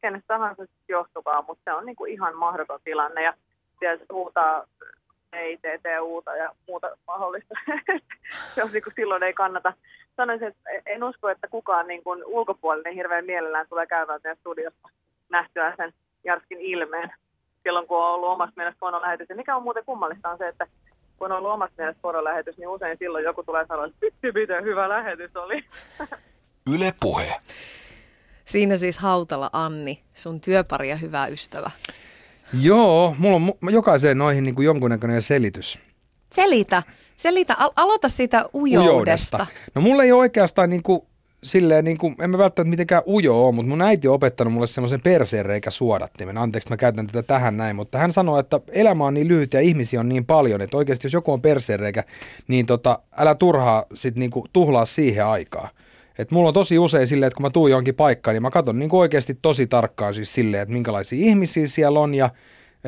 [0.00, 3.22] kenestä tahansa johtukaa, mutta se on niin kuin ihan mahdoton tilanne.
[3.22, 3.34] Ja
[3.78, 4.64] siellä huutaa
[5.32, 7.54] ei TTUta ja muuta mahdollista.
[8.54, 9.72] se on niin kuin silloin ei kannata.
[10.16, 14.88] Sanoisin, että en usko, että kukaan niin kuin ulkopuolinen hirveän mielellään tulee käymään meidän studiossa
[15.28, 15.92] nähtyä sen
[16.24, 17.10] Jarskin ilmeen
[17.62, 19.28] silloin, kun on ollut omasta mielestä huono lähetys.
[19.28, 20.66] Ja mikä on muuten kummallista on se, että
[21.18, 24.40] kun on ollut omasta mielestä huono lähetys, niin usein silloin joku tulee sanoa, että vitsi
[24.40, 25.64] miten hyvä lähetys oli.
[26.74, 27.40] Yle Puhe.
[28.50, 31.70] Siinä siis Hautala Anni, sun työpari ja hyvä ystävä.
[32.60, 35.78] Joo, mulla on jokaiseen noihin niin kuin jonkunnäköinen selitys.
[36.32, 36.82] Selitä,
[37.16, 38.92] selitä, Al- aloita siitä ujoudesta.
[38.92, 39.46] ujoudesta.
[39.74, 41.00] No mulla ei ole oikeastaan niin kuin,
[41.42, 44.66] silleen, niin kuin, en mä välttämättä mitenkään ujo ole, mutta mun äiti on opettanut mulle
[44.66, 46.38] semmoisen perseenreikä suodattimen.
[46.38, 49.60] Anteeksi, mä käytän tätä tähän näin, mutta hän sanoi, että elämä on niin lyhyt ja
[49.60, 52.04] ihmisiä on niin paljon, että oikeasti jos joku on perseenreikä,
[52.48, 55.68] niin tota, älä turhaa sit niin kuin, tuhlaa siihen aikaa.
[56.20, 58.78] Et mulla on tosi usein silleen, että kun mä tuun johonkin paikkaan, niin mä katson
[58.78, 62.30] niin oikeasti tosi tarkkaan siis silleen, että minkälaisia ihmisiä siellä on ja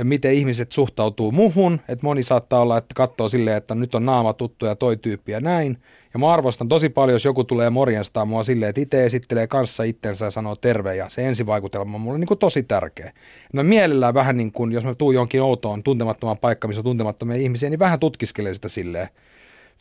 [0.05, 1.81] miten ihmiset suhtautuu muhun.
[1.89, 5.33] Että moni saattaa olla, että katsoo silleen, että nyt on naama tuttu ja toi tyyppi
[5.33, 5.79] ja näin.
[6.15, 9.83] Ja mä arvostan tosi paljon, jos joku tulee morjastaa mua silleen, että itse esittelee kanssa
[9.83, 13.13] itsensä ja sanoo terve ja se ensivaikutelma on mulle niin kuin tosi tärkeä.
[13.53, 17.37] Mä mielellään vähän niin kuin, jos mä tuun johonkin outoon tuntemattomaan paikkaan, missä on tuntemattomia
[17.37, 19.09] ihmisiä, niin vähän tutkiskelee sitä silleen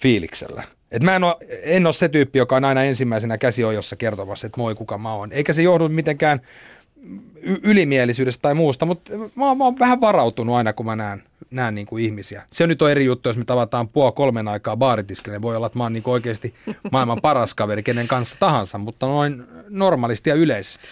[0.01, 0.63] fiiliksellä.
[0.91, 4.61] Et mä en ole, en ole se tyyppi, joka on aina ensimmäisenä käsiojossa kertomassa, että
[4.61, 5.31] moi kuka mä oon.
[5.31, 6.41] Eikä se johdu mitenkään
[7.63, 11.75] ylimielisyydestä tai muusta, mutta mä oon, mä oon vähän varautunut aina, kun mä näen, näen
[11.75, 12.43] niin kuin ihmisiä.
[12.51, 15.79] Se nyt on eri juttu, jos me tavataan puoli kolmen aikaa baaritiskille, voi olla, että
[15.79, 16.53] mä oon niin oikeasti
[16.91, 20.87] maailman paras kaveri kenen kanssa tahansa, mutta noin normaalisti ja yleisesti.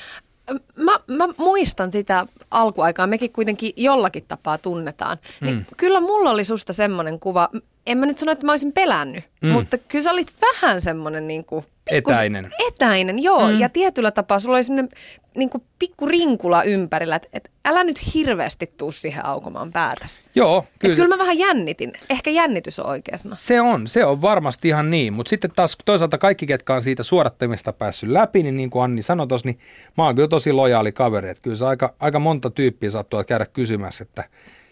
[0.76, 5.18] Mä, mä muistan sitä alkuaikaa, mekin kuitenkin jollakin tapaa tunnetaan.
[5.42, 5.66] Niin mm.
[5.78, 7.50] Kyllä mulla oli susta semmoinen kuva,
[7.88, 9.50] en mä nyt sano, että mä olisin pelännyt, mm.
[9.50, 12.52] mutta kyllä sä olit vähän semmoinen niin kuin, Etäinen.
[12.68, 13.48] Etäinen, joo.
[13.48, 13.60] Mm.
[13.60, 14.92] Ja tietyllä tapaa sulla oli semmoinen
[15.36, 20.24] niin kuin pikku rinkula ympärillä, että, että älä nyt hirveästi tuu siihen aukomaan päätäsi.
[20.36, 20.72] Joo, Kyllä.
[20.80, 20.96] kyllä.
[20.96, 21.94] kyllä mä vähän jännitin.
[22.10, 23.36] Ehkä jännitys on oikea sana.
[23.36, 27.04] Se on, se on varmasti ihan niin, mutta sitten taas toisaalta kaikki, ketkä on siitä
[27.04, 29.60] suorattamista päässyt läpi, niin niin kuin Anni sanoi tuossa, niin
[29.98, 33.46] mä oon kyllä tosi lojaali kaveri, että kyllä se aika, aika monta tyyppiä sattuu käydä
[33.46, 34.24] kysymässä, että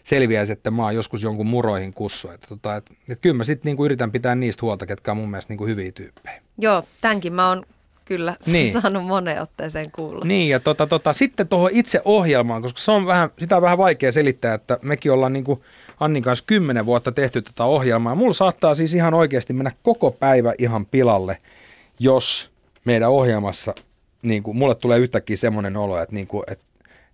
[0.07, 2.29] selviäisi, että mä oon joskus jonkun muroihin kussu.
[2.29, 5.29] Että, tota, että, että kyllä mä sitten niin yritän pitää niistä huolta, ketkä on mun
[5.29, 6.41] mielestä niin kuin hyviä tyyppejä.
[6.57, 7.63] Joo, tämänkin mä oon
[8.05, 8.73] kyllä Niin.
[8.73, 10.25] saanut moneen otteeseen kuulla.
[10.25, 13.77] Niin, ja tota, tota, sitten tuohon itse ohjelmaan, koska se on vähän, sitä on vähän
[13.77, 15.61] vaikea selittää, että mekin ollaan niin kuin
[15.99, 18.15] Annin kanssa kymmenen vuotta tehty tätä ohjelmaa.
[18.15, 21.37] Mulla saattaa siis ihan oikeasti mennä koko päivä ihan pilalle,
[21.99, 22.51] jos
[22.85, 23.73] meidän ohjelmassa,
[24.21, 26.65] niin kuin, mulle tulee yhtäkkiä semmoinen olo, että, niin kuin, että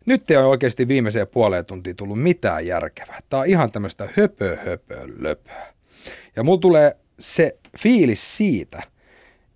[0.05, 3.19] nyt ei ole oikeasti viimeiseen puoleen tuntiin tullut mitään järkevää.
[3.29, 5.73] Tämä on ihan tämmöistä höpö, höpö, löpöä.
[6.35, 8.83] Ja mulla tulee se fiilis siitä,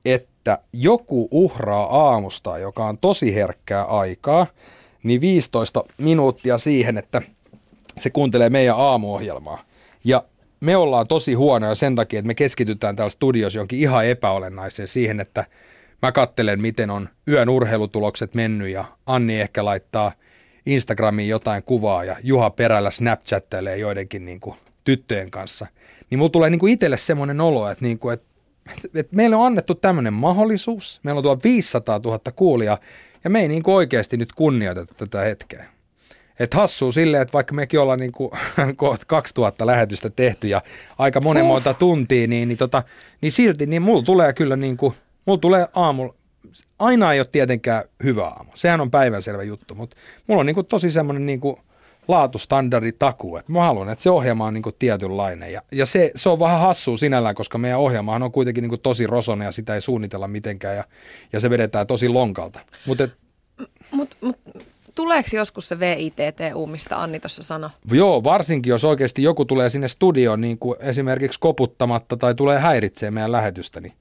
[0.06, 4.48] että joku uhraa aamusta, joka on tosi herkkää aikaa,
[5.04, 7.22] niin 15 minuuttia siihen, että
[7.98, 9.64] se kuuntelee meidän aamuohjelmaa.
[10.04, 10.24] Ja
[10.60, 15.20] me ollaan tosi huonoja sen takia, että me keskitytään täällä studiossa jonkin ihan epäolennaiseen siihen,
[15.20, 15.46] että
[16.02, 20.12] mä kattelen, miten on yön urheilutulokset mennyt ja Anni ehkä laittaa
[20.68, 25.68] Instagramiin jotain kuvaa ja Juha perällä Snapchattailee joidenkin niin kuin, tyttöjen kanssa.
[26.10, 28.28] Niin mulla tulee niin kuin itselle semmoinen olo, että, niin kuin, että,
[28.96, 31.00] että meille on annettu tämmöinen mahdollisuus.
[31.04, 32.78] Meillä on tuo 500 000 kuulijaa
[33.24, 35.66] ja me ei niin kuin oikeasti nyt kunnioiteta tätä hetkeä.
[36.40, 38.32] Et hassuu silleen, että vaikka mekin ollaan niin kuin,
[38.76, 40.62] kohta 2000 lähetystä tehty ja
[40.98, 41.52] aika monen Huh.
[41.52, 42.84] monta tuntia, niin, niin, tota,
[43.22, 44.94] niin silti niin mulla tulee kyllä niin kuin,
[45.26, 46.14] mulla tulee aamulla,
[46.80, 48.52] aina ei ole tietenkään hyvä aamu.
[48.56, 51.58] Sehän on päivänselvä juttu, mutta mulla on niin kuin tosi semmoinen niin kuin
[52.08, 55.54] laatustandardi takuu, että mä haluan, että se ohjelma on niin kuin tietynlainen.
[55.54, 58.82] Ja, ja se, se, on vähän hassua sinällään, koska meidän ohjelmahan on kuitenkin niin kuin
[58.82, 60.84] tosi rosonen ja sitä ei suunnitella mitenkään ja,
[61.34, 62.60] ja se vedetään tosi lonkalta.
[62.86, 63.08] Mutta
[63.92, 64.40] Mut, mut,
[64.96, 67.70] tuleeko joskus se VITTU, mistä Anni tuossa sanoi?
[67.92, 73.14] Joo, varsinkin jos oikeasti joku tulee sinne studioon niin kuin esimerkiksi koputtamatta tai tulee häiritsemään
[73.14, 73.94] meidän lähetystä, niin,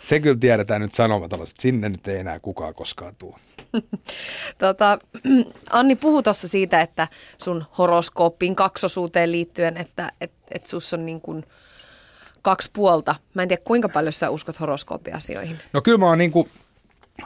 [0.00, 3.38] se kyllä tiedetään nyt sanomatalossa, että sinne nyt ei enää kukaan koskaan tuo.
[4.58, 4.98] Tota,
[5.70, 11.20] Anni puhui tuossa siitä, että sun horoskooppiin kaksosuuteen liittyen, että et, et sus on niin
[11.20, 11.44] kuin
[12.42, 13.14] kaksi puolta.
[13.34, 15.58] Mä en tiedä, kuinka paljon sä uskot horoskooppiasioihin.
[15.72, 16.50] No kyllä mä oon niin kuin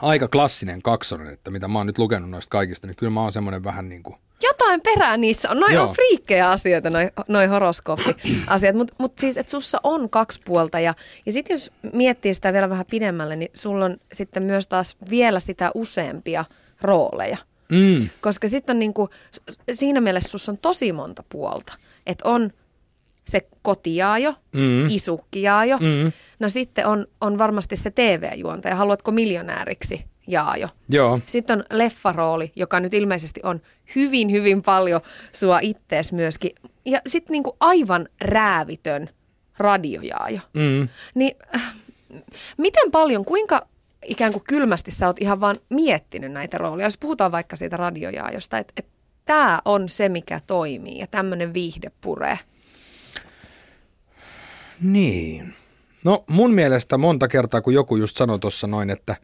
[0.01, 3.33] aika klassinen kaksonen, että mitä mä oon nyt lukenut noista kaikista, niin kyllä mä oon
[3.33, 4.15] semmoinen vähän niin kuin,
[4.47, 5.59] Jotain perää niissä on.
[5.59, 5.87] Noin Joo.
[5.87, 8.75] on friikkejä asioita, noin noi horoskooppiasiat.
[8.75, 10.79] Mutta mut siis, että sussa on kaksi puolta.
[10.79, 10.93] Ja,
[11.25, 15.39] ja sitten jos miettii sitä vielä vähän pidemmälle, niin sulla on sitten myös taas vielä
[15.39, 16.45] sitä useampia
[16.81, 17.37] rooleja.
[17.71, 19.09] mm, Koska sitten on niinku,
[19.73, 21.73] siinä mielessä sussa on tosi monta puolta.
[22.07, 22.51] Että on
[23.29, 24.89] se kotijaajo, Mm.
[24.89, 25.77] isukkijaajo.
[25.77, 25.85] Mm.
[25.85, 26.11] Mm.
[26.39, 28.75] No sitten on, on varmasti se TV-juontaja.
[28.75, 30.69] Haluatko miljonääriksi jaajo?
[30.89, 33.61] joo, Sitten on leffarooli, joka nyt ilmeisesti on
[33.95, 35.01] hyvin, hyvin paljon
[35.31, 36.51] sua ittees myöskin.
[36.85, 39.09] Ja sitten niinku aivan räävitön
[39.57, 40.39] radiojaajo.
[40.53, 40.87] mm.
[41.15, 41.75] Niin äh,
[42.57, 43.67] miten paljon, kuinka
[44.05, 46.87] ikään kuin kylmästi sä oot ihan vaan miettinyt näitä rooleja?
[46.87, 48.87] Jos puhutaan vaikka siitä radiojaajosta, että et,
[49.25, 52.39] tämä on se, mikä toimii ja tämmöinen viihde puree.
[54.81, 55.53] Niin.
[56.03, 59.15] No mun mielestä monta kertaa, kun joku just sanoi tuossa noin, että,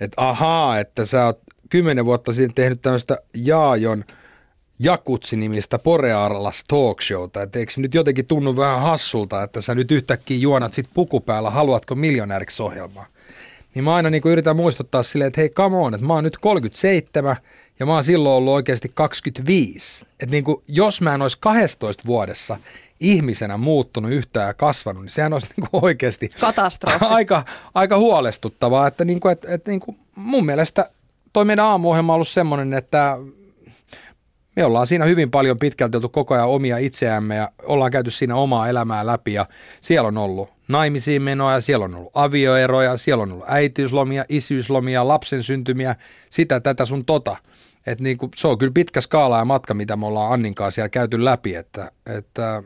[0.00, 1.40] että ahaa, että sä oot
[1.70, 4.04] kymmenen vuotta sitten tehnyt tämmöistä Jaajon
[4.78, 10.36] Jakutsi-nimistä Porealas talk showta, että eikö nyt jotenkin tunnu vähän hassulta, että sä nyt yhtäkkiä
[10.36, 13.06] juonat sit puku päällä, haluatko miljonääriksi ohjelmaa?
[13.74, 16.38] Niin mä aina niin yritän muistuttaa silleen, että hei come on, että mä oon nyt
[16.38, 17.36] 37
[17.80, 20.06] ja mä oon silloin ollut oikeasti 25.
[20.10, 22.58] Että niin jos mä en olisi 12 vuodessa
[23.00, 27.04] ihmisenä muuttunut yhtään ja kasvanut, niin sehän olisi niin kuin oikeasti Katastrofi.
[27.18, 27.44] aika,
[27.74, 28.86] aika huolestuttavaa.
[28.86, 30.90] Että niin kuin, että, että niin kuin mun mielestä
[31.32, 33.18] toi meidän aamuohjelma on ollut semmoinen, että
[34.56, 38.36] me ollaan siinä hyvin paljon pitkälti oltu koko ajan omia itseämme ja ollaan käyty siinä
[38.36, 39.46] omaa elämää läpi ja
[39.80, 45.42] siellä on ollut naimisiin menoja, siellä on ollut avioeroja, siellä on ollut äitiyslomia, isyyslomia, lapsen
[45.42, 45.96] syntymiä,
[46.30, 47.36] sitä, tätä sun tota.
[47.86, 50.88] Et niinku, se on kyllä pitkä skaala ja matka, mitä me ollaan Annin kanssa siellä
[50.88, 52.62] käyty läpi, että, että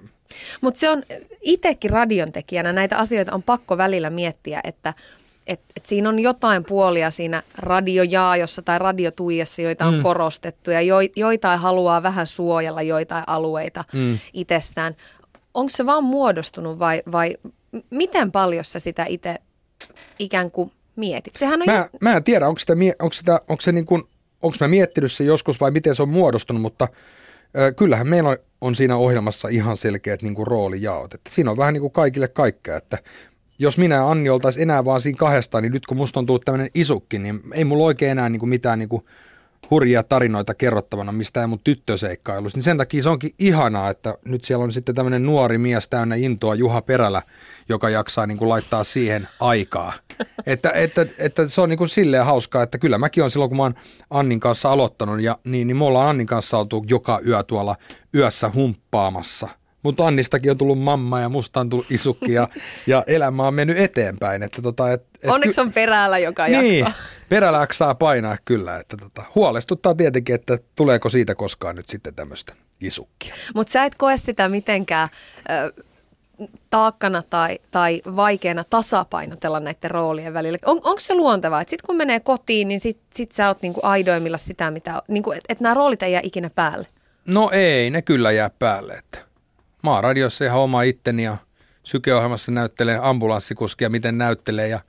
[0.60, 1.02] Mutta se on
[1.40, 4.94] itsekin radiontekijänä näitä asioita on pakko välillä miettiä, että
[5.46, 10.02] et, et siinä on jotain puolia siinä radiojaajossa tai radiotuijassa, joita on mm.
[10.02, 14.18] korostettu ja jo, joitain haluaa vähän suojella joitain alueita mm.
[14.32, 14.96] itsessään.
[15.54, 17.36] Onko se vaan muodostunut vai, vai
[17.90, 19.36] miten paljon sä sitä itse
[20.18, 21.36] ikään kuin mietit?
[21.36, 21.98] Sehän on mä, jo...
[22.00, 24.02] mä en tiedä, onko, sitä, onko, sitä, onko se niin kuin,
[24.42, 26.88] onko mä miettinyt se joskus vai miten se on muodostunut, mutta
[27.76, 31.14] kyllähän meillä on, siinä ohjelmassa ihan selkeät niin kuin roolijaot.
[31.14, 32.98] Että siinä on vähän niin kuin kaikille kaikkea, että
[33.58, 36.44] jos minä ja Anni oltaisiin enää vaan siinä kahdesta, niin nyt kun musta on tullut
[36.44, 39.04] tämmöinen isukki, niin ei mulla oikein enää niin kuin mitään niin kuin
[39.70, 42.56] hurjia tarinoita kerrottavana mistään mun tyttöseikkailusta.
[42.56, 46.14] Niin sen takia se onkin ihanaa, että nyt siellä on sitten tämmöinen nuori mies täynnä
[46.14, 47.22] intoa Juha Perälä,
[47.68, 49.92] joka jaksaa niin kuin laittaa siihen aikaa.
[50.46, 53.56] Että, että, että se on niin kuin silleen hauskaa, että kyllä mäkin on silloin, kun
[53.56, 53.74] mä oon
[54.10, 57.76] Annin kanssa aloittanut, ja, niin, niin me ollaan Annin kanssa oltu joka yö tuolla
[58.14, 59.48] yössä humppaamassa–
[59.82, 62.48] mutta Annistakin on tullut mamma ja musta on tullut isukki ja,
[62.86, 64.42] ja elämä on mennyt eteenpäin.
[64.42, 67.02] Että tota, et, et Onneksi on peräällä, joka niin, jaksaa.
[67.28, 68.76] Perällä jaksaa painaa kyllä.
[68.76, 73.34] Että tota, huolestuttaa tietenkin, että tuleeko siitä koskaan nyt sitten tämmöistä isukkia.
[73.54, 75.08] Mutta sä et koe sitä mitenkään
[75.50, 75.72] ö,
[76.70, 80.58] taakkana tai, tai vaikeana tasapainotella näiden roolien välillä.
[80.66, 83.80] On, onko se luontevaa, että sitten kun menee kotiin, niin sit, sit sä oot niinku
[83.82, 86.86] aidoimmilla sitä, mitä, niinku, että et nämä roolit ei jää ikinä päälle?
[87.26, 88.92] No ei, ne kyllä jää päälle.
[88.92, 89.18] Että
[89.82, 91.36] mä oon radiossa ihan oma itteni ja
[91.82, 94.80] sykeohjelmassa näyttelen ambulanssikuskia, miten näyttelee ja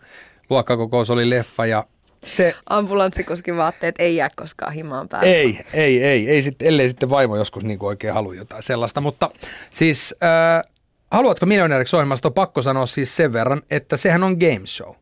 [0.49, 1.85] luokkakokous oli leffa ja
[2.23, 2.55] se...
[2.69, 5.31] Ambulanssikuskin vaatteet ei jää koskaan himaan päälle.
[5.31, 9.29] Ei, ei, ei, ei sit, ellei sitten vaimo joskus niin oikein halua jotain sellaista, mutta
[9.71, 10.71] siis äh,
[11.11, 14.95] haluatko miljonääriksi ohjelmasta on pakko sanoa siis sen verran, että sehän on game show.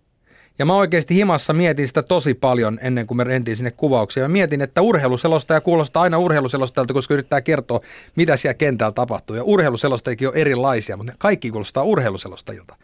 [0.59, 4.23] Ja mä oikeasti himassa mietin sitä tosi paljon ennen kuin me rentiin sinne kuvauksia.
[4.23, 7.79] Mä mietin, että urheiluselostaja kuulostaa aina urheiluselostajalta, koska yrittää kertoa,
[8.15, 9.35] mitä siellä kentällä tapahtuu.
[9.35, 12.75] Ja urheiluselostajakin on erilaisia, mutta ne kaikki kuulostaa urheiluselostajilta.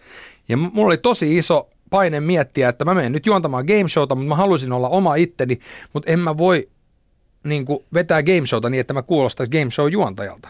[0.50, 4.30] Ja mulla oli tosi iso paine miettiä, että mä menen nyt juontamaan game showta, mutta
[4.30, 5.60] mä haluaisin olla oma itteni,
[5.94, 6.70] mutta en mä voi
[7.44, 10.50] niin kuin, vetää game showta niin, että mä kuulostan game show juontajalta.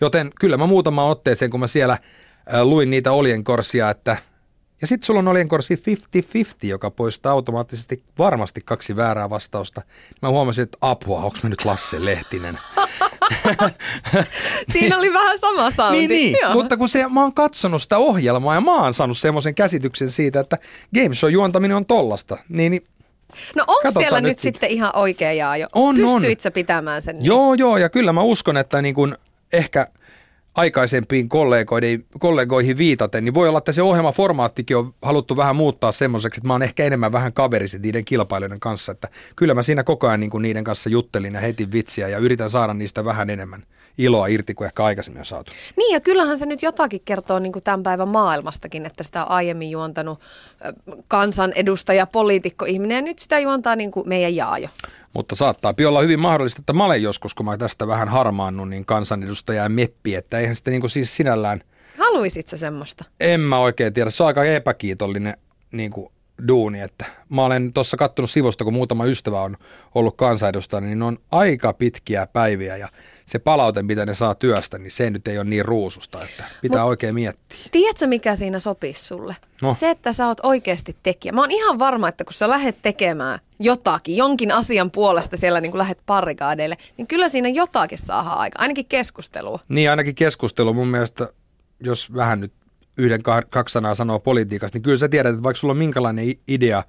[0.00, 1.98] Joten kyllä mä muutamaan otteeseen, kun mä siellä
[2.62, 4.16] luin niitä oljenkorsia, että–
[4.80, 5.78] ja sitten sulla on oljenkorsi 50-50,
[6.62, 9.82] joka poistaa automaattisesti varmasti kaksi väärää vastausta.
[10.22, 12.58] Mä huomasin, että apua, onko mä nyt Lasse Lehtinen?
[14.72, 15.98] Siinä oli vähän sama soundi.
[15.98, 16.52] Niin, niin.
[16.52, 20.40] mutta kun se, mä oon katsonut sitä ohjelmaa ja mä oon saanut semmoisen käsityksen siitä,
[20.40, 20.58] että
[20.94, 22.84] game show juontaminen on tollasta, niin, niin
[23.56, 25.66] No onko siellä nyt, nyt sitten ihan oikea jaajo?
[25.74, 26.42] On, Pystyit on.
[26.42, 27.16] sä pitämään sen?
[27.16, 27.26] Niin?
[27.26, 29.18] Joo, joo, ja kyllä mä uskon, että niin kun
[29.52, 29.86] ehkä–
[30.54, 36.38] aikaisempiin kollegoihin, kollegoihin viitaten, niin voi olla, että se ohjelmaformaattikin on haluttu vähän muuttaa semmoiseksi,
[36.38, 40.06] että mä oon ehkä enemmän vähän kaverisi niiden kilpailijoiden kanssa, että kyllä mä siinä koko
[40.06, 43.62] ajan niin kuin niiden kanssa juttelin ja heitin vitsiä ja yritän saada niistä vähän enemmän
[43.98, 45.52] iloa irti kuin ehkä aikaisemmin on saatu.
[45.76, 49.30] Niin ja kyllähän se nyt jotakin kertoo niin kuin tämän päivän maailmastakin, että sitä on
[49.30, 50.20] aiemmin juontanut
[51.08, 54.68] kansanedustaja, poliitikko, ihminen ja nyt sitä juontaa niin kuin meidän Jaajo.
[55.14, 58.84] Mutta saattaa olla hyvin mahdollista, että mä olen joskus, kun mä tästä vähän harmaannut, niin
[58.84, 61.60] kansanedustaja ja meppi, että eihän sitten niin kuin siis sinällään...
[61.98, 63.04] Haluisit sä semmoista?
[63.20, 64.10] En mä oikein tiedä.
[64.10, 65.36] Se on aika epäkiitollinen
[65.72, 66.12] niin kuin
[66.48, 69.56] duuni, että mä olen tuossa kattonut sivusta, kun muutama ystävä on
[69.94, 72.88] ollut kansanedustaja, niin ne on aika pitkiä päiviä ja
[73.26, 76.80] se palaute, mitä ne saa työstä, niin se nyt ei ole niin ruususta, että pitää
[76.80, 77.58] Mut, oikein miettiä.
[77.70, 79.36] Tiedätkö, mikä siinä sopisi sulle?
[79.62, 79.74] No.
[79.74, 81.32] Se, että sä oot oikeasti tekijä.
[81.32, 85.70] Mä oon ihan varma, että kun sä lähdet tekemään jotakin, jonkin asian puolesta siellä niin
[85.70, 89.58] kun lähdet parikaadeille, niin kyllä siinä jotakin saa aika, ainakin keskustelua.
[89.68, 91.28] Niin, ainakin keskustelu mun mielestä,
[91.80, 92.52] jos vähän nyt
[92.96, 96.82] yhden, kaksi sanaa sanoo politiikasta, niin kyllä sä tiedät, että vaikka sulla on minkälainen idea,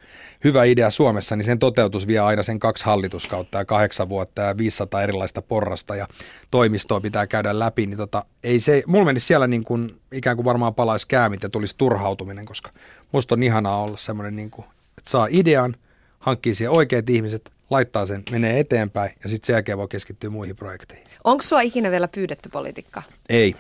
[0.43, 4.57] hyvä idea Suomessa, niin sen toteutus vie aina sen kaksi hallituskautta ja kahdeksan vuotta ja
[4.57, 6.07] 500 erilaista porrasta ja
[6.51, 10.45] toimistoa pitää käydä läpi, niin tota, ei se, mulla menisi siellä niin kuin, ikään kuin
[10.45, 12.71] varmaan palaisi käämit ja tulisi turhautuminen, koska
[13.11, 14.65] musta on ihanaa olla semmoinen, niin kuin,
[14.97, 15.75] että saa idean,
[16.19, 20.55] hankkii siihen oikeat ihmiset, laittaa sen, menee eteenpäin ja sitten sen jälkeen voi keskittyä muihin
[20.55, 21.07] projekteihin.
[21.23, 23.03] Onko sua ikinä vielä pyydetty politiikkaa?
[23.29, 23.55] Ei.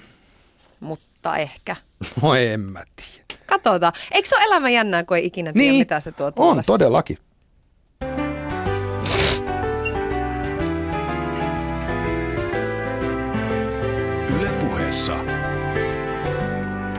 [0.79, 1.75] Mutta ehkä.
[2.21, 3.41] No en mä tiedä.
[3.45, 3.93] Katsotaan.
[4.11, 5.79] Eikö se ole elämä jännää, kun ei ikinä tiedä, niin.
[5.79, 6.73] mitä se tuo tullessa?
[6.73, 7.17] On, todellakin.
[14.35, 15.13] Yle puheessa.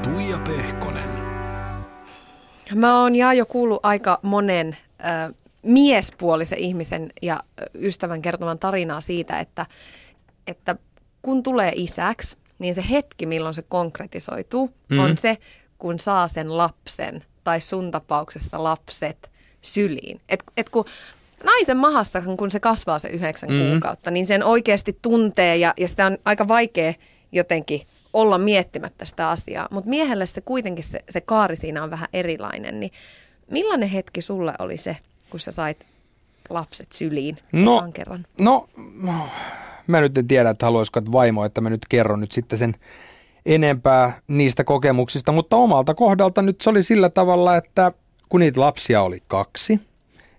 [0.03, 1.09] Tuija Pehkonen.
[2.75, 7.41] Mä oon jo kuullut aika monen äh, miespuolisen ihmisen ja
[7.75, 9.67] ystävän kertoman tarinaa siitä, että,
[10.47, 10.77] että
[11.23, 14.99] kun tulee isäksi, niin se hetki, milloin se konkretisoituu, mm.
[14.99, 15.37] on se,
[15.79, 19.31] kun saa sen lapsen tai sun tapauksessa lapset
[19.63, 20.21] syliin.
[20.29, 20.85] Et, et kun
[21.45, 23.71] naisen mahassa, kun se kasvaa se yhdeksän mm.
[23.71, 26.95] kuukautta, niin sen oikeasti tuntee ja, ja sitä on aika vaikea
[27.33, 27.83] jotenkin
[28.13, 29.69] olla miettimättä sitä asiaa.
[29.71, 32.81] Mutta miehelle se kuitenkin se, se kaari siinä on vähän erilainen.
[32.81, 32.93] Niin
[33.51, 34.97] Millainen hetki sulle oli se,
[35.31, 35.87] kun sä sait
[36.51, 37.91] lapset syliin No.
[37.95, 38.27] kerran?
[38.39, 38.69] No,
[39.87, 42.75] mä nyt en tiedä, että haluaisiko että vaimo, että mä nyt kerron nyt sitten sen
[43.47, 47.93] enempää niistä kokemuksista, mutta omalta kohdalta nyt se oli sillä tavalla, että
[48.29, 49.81] kun niitä lapsia oli kaksi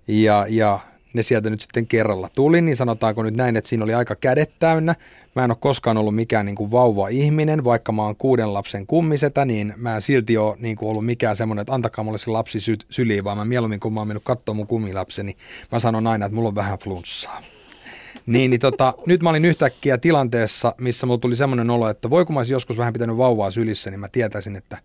[0.07, 0.79] ja, ja
[1.13, 4.51] ne sieltä nyt sitten kerralla tuli, niin sanotaanko nyt näin, että siinä oli aika kädet
[4.59, 4.95] täynnä.
[5.35, 9.45] Mä en ole koskaan ollut mikään niin kuin vauva-ihminen, vaikka mä oon kuuden lapsen kummisetä,
[9.45, 12.59] niin mä en silti ole niin kuin ollut mikään semmoinen, että antakaa mulle se lapsi
[12.59, 15.37] sy- syliin, vaan mä mieluummin kun mä oon mennyt katsoa mun kummilapseni,
[15.71, 17.41] mä sanon aina, että mulla on vähän flunssaa.
[18.27, 22.25] Niin, niin tota, nyt mä olin yhtäkkiä tilanteessa, missä mulla tuli semmoinen olo, että voi
[22.25, 24.77] kun mä olisin joskus vähän pitänyt vauvaa sylissä, niin mä tietäisin, että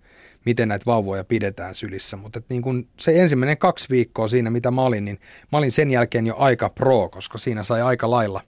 [0.45, 2.17] miten näitä vauvoja pidetään sylissä.
[2.17, 5.19] Mutta et niin kun se ensimmäinen kaksi viikkoa siinä, mitä mä olin, niin
[5.53, 8.41] mä olin sen jälkeen jo aika pro, koska siinä sai aika lailla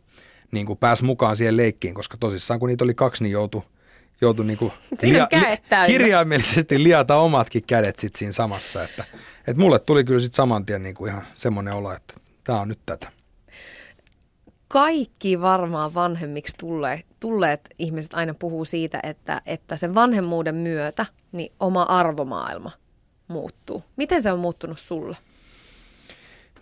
[0.51, 3.63] niin kuin pääs mukaan siihen leikkiin, koska tosissaan kun niitä oli kaksi, niin joutui
[4.21, 4.73] joutu niin kuin
[5.69, 5.87] täynnä.
[5.87, 8.83] kirjaimellisesti liata omatkin kädet sit siinä samassa.
[8.83, 9.05] Että,
[9.39, 12.15] että mulle tuli kyllä sitten saman tien niin kuin ihan semmoinen olo, että
[12.45, 13.24] tämä on nyt tätä.
[14.75, 21.53] Kaikki varmaan vanhemmiksi tulleet, tulleet ihmiset aina puhuu siitä, että, että sen vanhemmuuden myötä niin
[21.61, 22.71] oma arvomaailma
[23.29, 23.85] muuttuu.
[23.97, 25.17] Miten se on muuttunut sulle?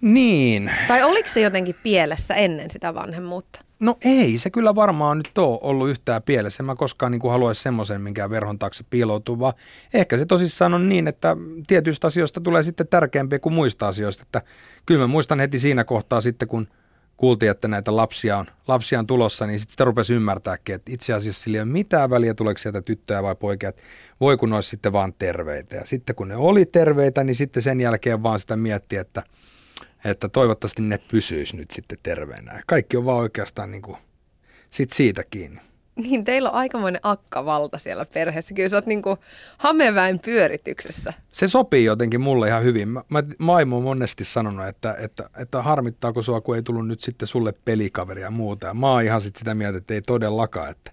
[0.01, 3.61] Niin, Tai oliko se jotenkin pielessä ennen sitä vanhemmuutta?
[3.81, 6.63] No ei, se kyllä varmaan nyt ole ollut yhtään pielessä.
[6.63, 9.55] En mä koskaan niin kuin haluaisi semmoisen, minkä verhon taakse piiloutuu, vaan
[9.95, 11.37] ehkä se tosissaan on niin, että
[11.67, 14.23] tietyistä asioista tulee sitten tärkeämpiä kuin muista asioista.
[14.23, 14.43] Että
[14.87, 16.69] kyllä mä muistan heti siinä kohtaa sitten, kun
[17.17, 21.13] kuultiin, että näitä lapsia on, lapsia on tulossa, niin sitten sitä rupesi ymmärtääkin, että itse
[21.13, 23.83] asiassa sillä ei ole mitään väliä, tuleeko sieltä tyttöjä vai poikia, että
[24.21, 25.77] voi kun ne olisi sitten vaan terveitä.
[25.77, 29.23] Ja sitten kun ne oli terveitä, niin sitten sen jälkeen vaan sitä mietti, että–
[30.05, 32.63] että toivottavasti ne pysyisi nyt sitten terveenä.
[32.67, 33.97] Kaikki on vaan oikeastaan niin kuin
[34.71, 35.61] sit siitä kiinni.
[35.97, 38.55] Niin teillä on aikamoinen akkavalta siellä perheessä.
[38.55, 39.19] Kyllä sä oot niinku
[39.59, 41.13] hameväen pyörityksessä.
[41.33, 42.89] Se sopii jotenkin mulle ihan hyvin.
[42.89, 47.01] Mä, mä, Maimo on monesti sanonut, että, että, että harmittaako sua, kun ei tullut nyt
[47.01, 48.67] sitten sulle pelikaveria ja muuta.
[48.67, 50.93] Ja mä oon ihan sit sitä mieltä, että ei todellakaan, että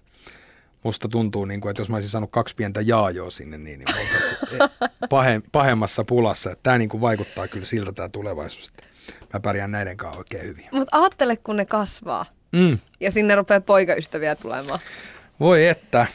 [0.82, 3.88] musta tuntuu, niin kuin, että jos mä olisin saanut kaksi pientä jaajoa sinne, niin, niin
[3.88, 4.38] oltaisiin
[5.10, 6.54] pahe, pahemmassa pulassa.
[6.62, 8.68] Tämä niin kuin vaikuttaa kyllä siltä tämä tulevaisuus.
[8.68, 8.86] Että
[9.32, 10.68] mä pärjään näiden kanssa oikein hyvin.
[10.72, 12.78] Mutta ajattele, kun ne kasvaa Mm.
[13.00, 14.80] ja sinne rupeaa poikaystäviä tulemaan.
[15.40, 16.06] Voi että,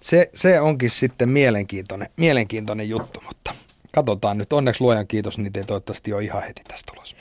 [0.00, 3.54] se, se onkin sitten mielenkiintoinen, mielenkiintoinen juttu, mutta
[3.94, 4.52] katsotaan nyt.
[4.52, 7.16] Onneksi luojan kiitos, niitä ei toivottavasti ole ihan heti tästä tulossa.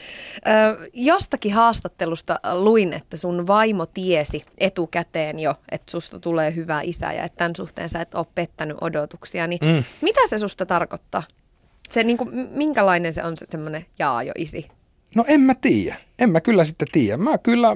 [0.47, 7.13] Ö, jostakin haastattelusta luin, että sun vaimo tiesi etukäteen jo, että susta tulee hyvä isä
[7.13, 9.47] ja että tämän suhteen sä et ole pettänyt odotuksia.
[9.47, 9.83] Niin Mm.
[10.01, 11.23] Mitä se susta tarkoittaa?
[11.89, 14.67] Se, niin kuin, minkälainen se on se semmoinen jaajo-isi?
[15.15, 15.95] No en mä tiedä.
[16.19, 17.17] En mä kyllä sitten tiedä.
[17.17, 17.75] Mä kyllä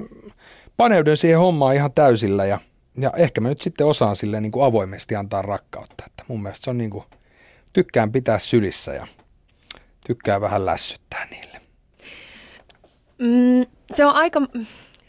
[0.76, 2.58] paneudun siihen hommaan ihan täysillä ja,
[2.98, 6.04] ja ehkä mä nyt sitten osaan silleen niin kuin avoimesti antaa rakkautta.
[6.06, 7.04] Että mun mielestä se on niin kuin,
[7.72, 9.06] tykkään pitää sylissä ja
[10.06, 11.60] tykkään vähän lässyttää niille.
[13.18, 14.40] Mm, se on aika...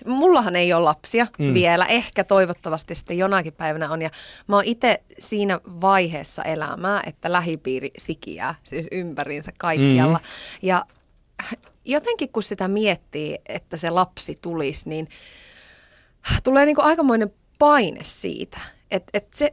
[0.06, 1.46] Mullahan ei ole lapsia Mm.
[1.46, 1.54] mm.
[1.54, 4.02] vielä, ehkä toivottavasti sitten jonakin päivänä on.
[4.02, 4.10] Ja
[4.48, 10.18] mä oon itse siinä vaiheessa elämää, että lähipiiri sikiää siis ympäriinsä kaikkialla.
[10.18, 10.24] Mm.
[10.62, 10.86] Ja
[11.86, 15.08] jotenkin kun sitä miettii, että se lapsi tulisi, niin
[16.44, 18.58] tulee niinku aikamoinen paine siitä,
[18.92, 19.52] että et se,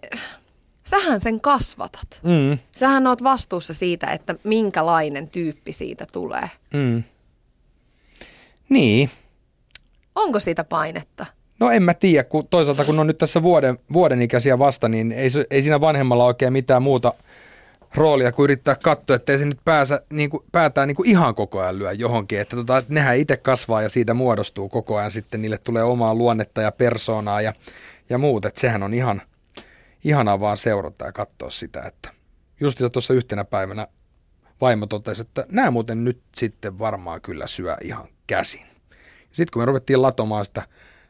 [0.84, 2.20] sähän sen kasvatat.
[2.22, 6.50] Mm, Sähän oot vastuussa siitä, että minkälainen tyyppi siitä tulee.
[6.74, 7.02] mm.
[8.68, 9.10] Niin,
[10.14, 11.26] Onko siitä painetta?
[11.60, 15.12] No en mä tiedä, kun toisaalta kun on nyt tässä vuoden, vuoden ikäisiä vasta, niin
[15.12, 17.14] ei, ei siinä vanhemmalla oikein mitään muuta
[17.94, 21.60] roolia kuin yrittää katsoa, ettei se nyt pääsä, niin kuin, päätään niin kuin ihan koko
[21.60, 22.40] ajan lyö johonkin.
[22.40, 26.14] Että tota, että nehän itse kasvaa ja siitä muodostuu koko ajan sitten, niille tulee omaa
[26.14, 27.52] luonnetta ja persoonaa ja,
[28.10, 28.44] ja muut.
[28.44, 29.22] Että sehän on ihan,
[30.04, 32.10] ihanaa vaan seurata ja katsoa sitä, että
[32.60, 33.86] just tuossa yhtenä päivänä
[34.60, 38.66] vaimo totesi, että nämä muuten nyt sitten varmaan kyllä syö ihan käsin.
[39.32, 40.62] Sitten kun me ruvettiin latomaan sitä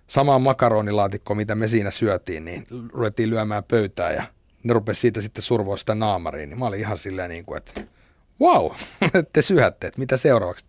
[0.06, 4.22] samaa makaronilaatikkoa, mitä me siinä syötiin, niin ruvettiin lyömään pöytää ja
[4.64, 6.50] ne rupesi siitä sitten survoa sitä naamariin.
[6.50, 7.80] Niin mä olin ihan silleen niin kuin, että
[8.40, 8.70] wow,
[9.32, 10.66] te syötte, että mitä seuraavaksi.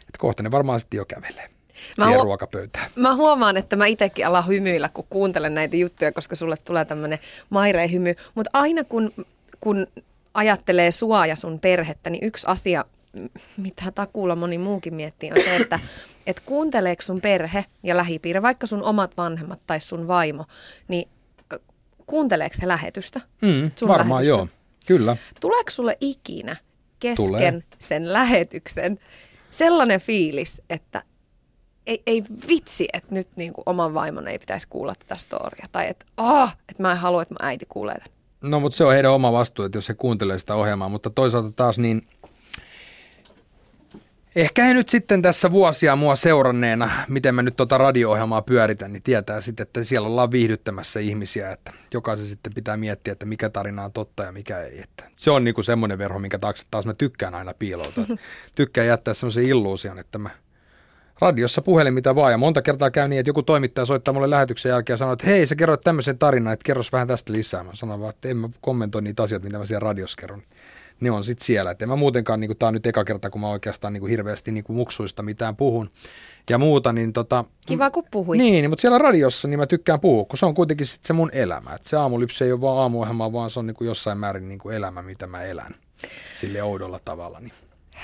[0.00, 1.50] Että kohta ne varmaan sitten jo kävelee
[1.98, 2.90] Mä siihen huo- ruokapöytään.
[2.96, 7.18] Mä huomaan, että mä itsekin alan hymyillä, kun kuuntelen näitä juttuja, koska sulle tulee tämmöinen
[7.50, 8.14] maireen hymy.
[8.34, 9.12] Mutta aina kun,
[9.60, 9.86] kun
[10.34, 12.84] ajattelee sua ja sun perhettä, niin yksi asia,
[13.56, 15.80] mitä takuulla moni muukin miettii, on se, että
[16.26, 20.44] et kuunteleeko sun perhe ja lähipiiri, vaikka sun omat vanhemmat tai sun vaimo,
[20.88, 21.08] niin
[22.06, 23.20] kuunteleeko se lähetystä?
[23.42, 24.36] Mm, sun varmaan lähetystä?
[24.36, 24.48] joo,
[24.86, 25.16] kyllä.
[25.40, 26.56] Tuleeko sulle ikinä
[27.00, 27.62] kesken Tulee.
[27.78, 28.98] sen lähetyksen
[29.50, 31.02] sellainen fiilis, että
[31.86, 35.66] ei, ei vitsi, että nyt niin kuin oman vaimon ei pitäisi kuulla tätä storia.
[35.72, 38.16] Tai että, oh, että mä en halua, että mun äiti kuulee tämän.
[38.42, 41.50] No mutta se on heidän oma vastuu, että jos he kuuntelee sitä ohjelmaa, mutta toisaalta
[41.56, 42.08] taas niin
[44.36, 49.02] Ehkä he nyt sitten tässä vuosia mua seuranneena, miten mä nyt tuota radio-ohjelmaa pyöritän, niin
[49.02, 53.84] tietää sitten, että siellä ollaan viihdyttämässä ihmisiä, että jokaisen sitten pitää miettiä, että mikä tarina
[53.84, 54.80] on totta ja mikä ei.
[54.82, 58.04] Että se on niinku semmoinen verho, minkä taakse taas mä tykkään aina piiloutua.
[58.56, 60.30] tykkään jättää semmoisen illuusion, että mä
[61.20, 62.32] radiossa puhelin mitä vaan.
[62.32, 65.26] Ja monta kertaa käy niin, että joku toimittaja soittaa mulle lähetyksen jälkeen ja sanoo, että
[65.26, 67.64] hei, sä kerroit tämmöisen tarinan, että kerros vähän tästä lisää.
[67.64, 70.42] Mä sanon vaan, että en mä kommentoi niitä asioita, mitä mä siellä radiossa kerron.
[71.00, 71.70] Ne on sitten siellä.
[71.70, 74.10] Että en mä muutenkaan, niin tämä on nyt eka kerta, kun mä oikeastaan niin kuin
[74.10, 75.90] hirveästi niin kuin muksuista mitään puhun
[76.50, 76.92] ja muuta.
[76.92, 78.38] Niin tota, Kiva, kun puhuit.
[78.38, 81.30] Niin, mutta siellä radiossa niin mä tykkään puhua, kun se on kuitenkin sit se mun
[81.32, 81.74] elämä.
[81.74, 84.58] Et se aamulypsy ei ole vaan aamuohjelma, vaan se on niin kuin jossain määrin niin
[84.58, 85.74] kuin elämä, mitä mä elän
[86.36, 87.40] sille oudolla tavalla.
[87.40, 87.52] Niin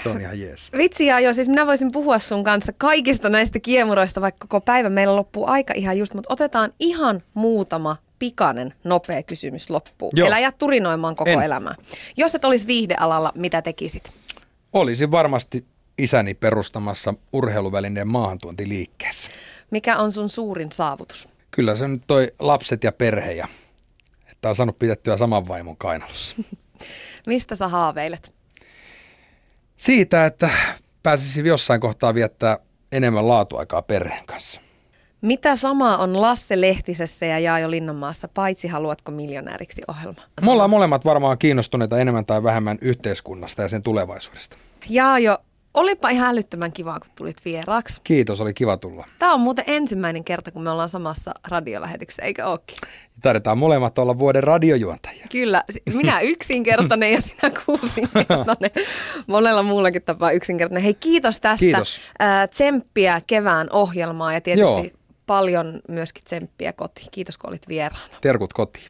[0.03, 0.71] se on ihan jees.
[0.77, 4.89] Vitsi ja jo, siis minä voisin puhua sun kanssa kaikista näistä kiemuroista, vaikka koko päivä
[4.89, 10.13] meillä loppuu aika ihan just, mutta otetaan ihan muutama pikainen, nopea kysymys loppuun.
[10.17, 10.27] Joo.
[10.27, 11.43] Elä jää turinoimaan koko En.
[11.43, 11.75] elämää.
[12.17, 14.13] Jos et olisi viihdealalla, mitä tekisit?
[14.73, 15.67] Olisin varmasti
[15.99, 19.31] isäni perustamassa urheiluvälineen maahantuontiliikkeessä.
[19.71, 21.29] Mikä on sun suurin saavutus?
[21.51, 23.49] Kyllä se nyt toi lapset ja perhe ja
[24.31, 26.37] että on saanut pidettyä saman vaimon kainalossa.
[27.27, 28.35] Mistä sä haaveilet?
[29.77, 30.51] Siitä, että
[31.03, 32.59] pääsisi jossain kohtaa viettää
[32.93, 34.61] enemmän laatuaikaa perheen kanssa.
[35.23, 40.23] Mitä samaa on Lasse Lehtisessä ja Jaajo Linnanmaassa, paitsi haluatko miljonääriksi ohjelma?
[40.45, 44.57] Me ollaan molemmat varmaan kiinnostuneita enemmän tai vähemmän yhteiskunnasta ja sen tulevaisuudesta.
[44.89, 45.39] Jaajo,
[45.75, 48.01] olipa ihan älyttömän kiva, kun tulit vieraaksi.
[48.05, 49.07] Kiitos, oli kiva tulla.
[49.19, 52.77] Tämä on muuten ensimmäinen kerta, kun me ollaan samassa radiolähetyksessä, eikö ookin?
[53.23, 55.27] Taidetaan molemmat olla vuoden radiojuontajia.
[55.33, 55.65] Kyllä,
[55.95, 58.71] minä yksinkertainen ja sinä kuusinkertainen.
[59.27, 60.83] Monella muullakin tapaa yksinkertainen.
[60.83, 61.67] Hei, kiitos tästä.
[61.67, 62.01] Kiitos.
[62.51, 65.02] Tsemppiä kevään ohjelmaa ja tietysti Joo.
[65.27, 67.09] Paljon myöskin tsemppiä kotiin.
[67.13, 68.15] Kiitos, kun olit vieraana.
[68.21, 68.87] Terkut kotiin.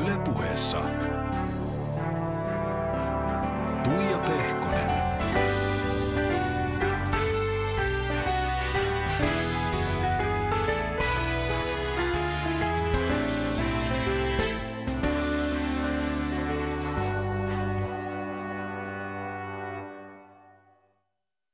[0.00, 0.95] Yle puheessa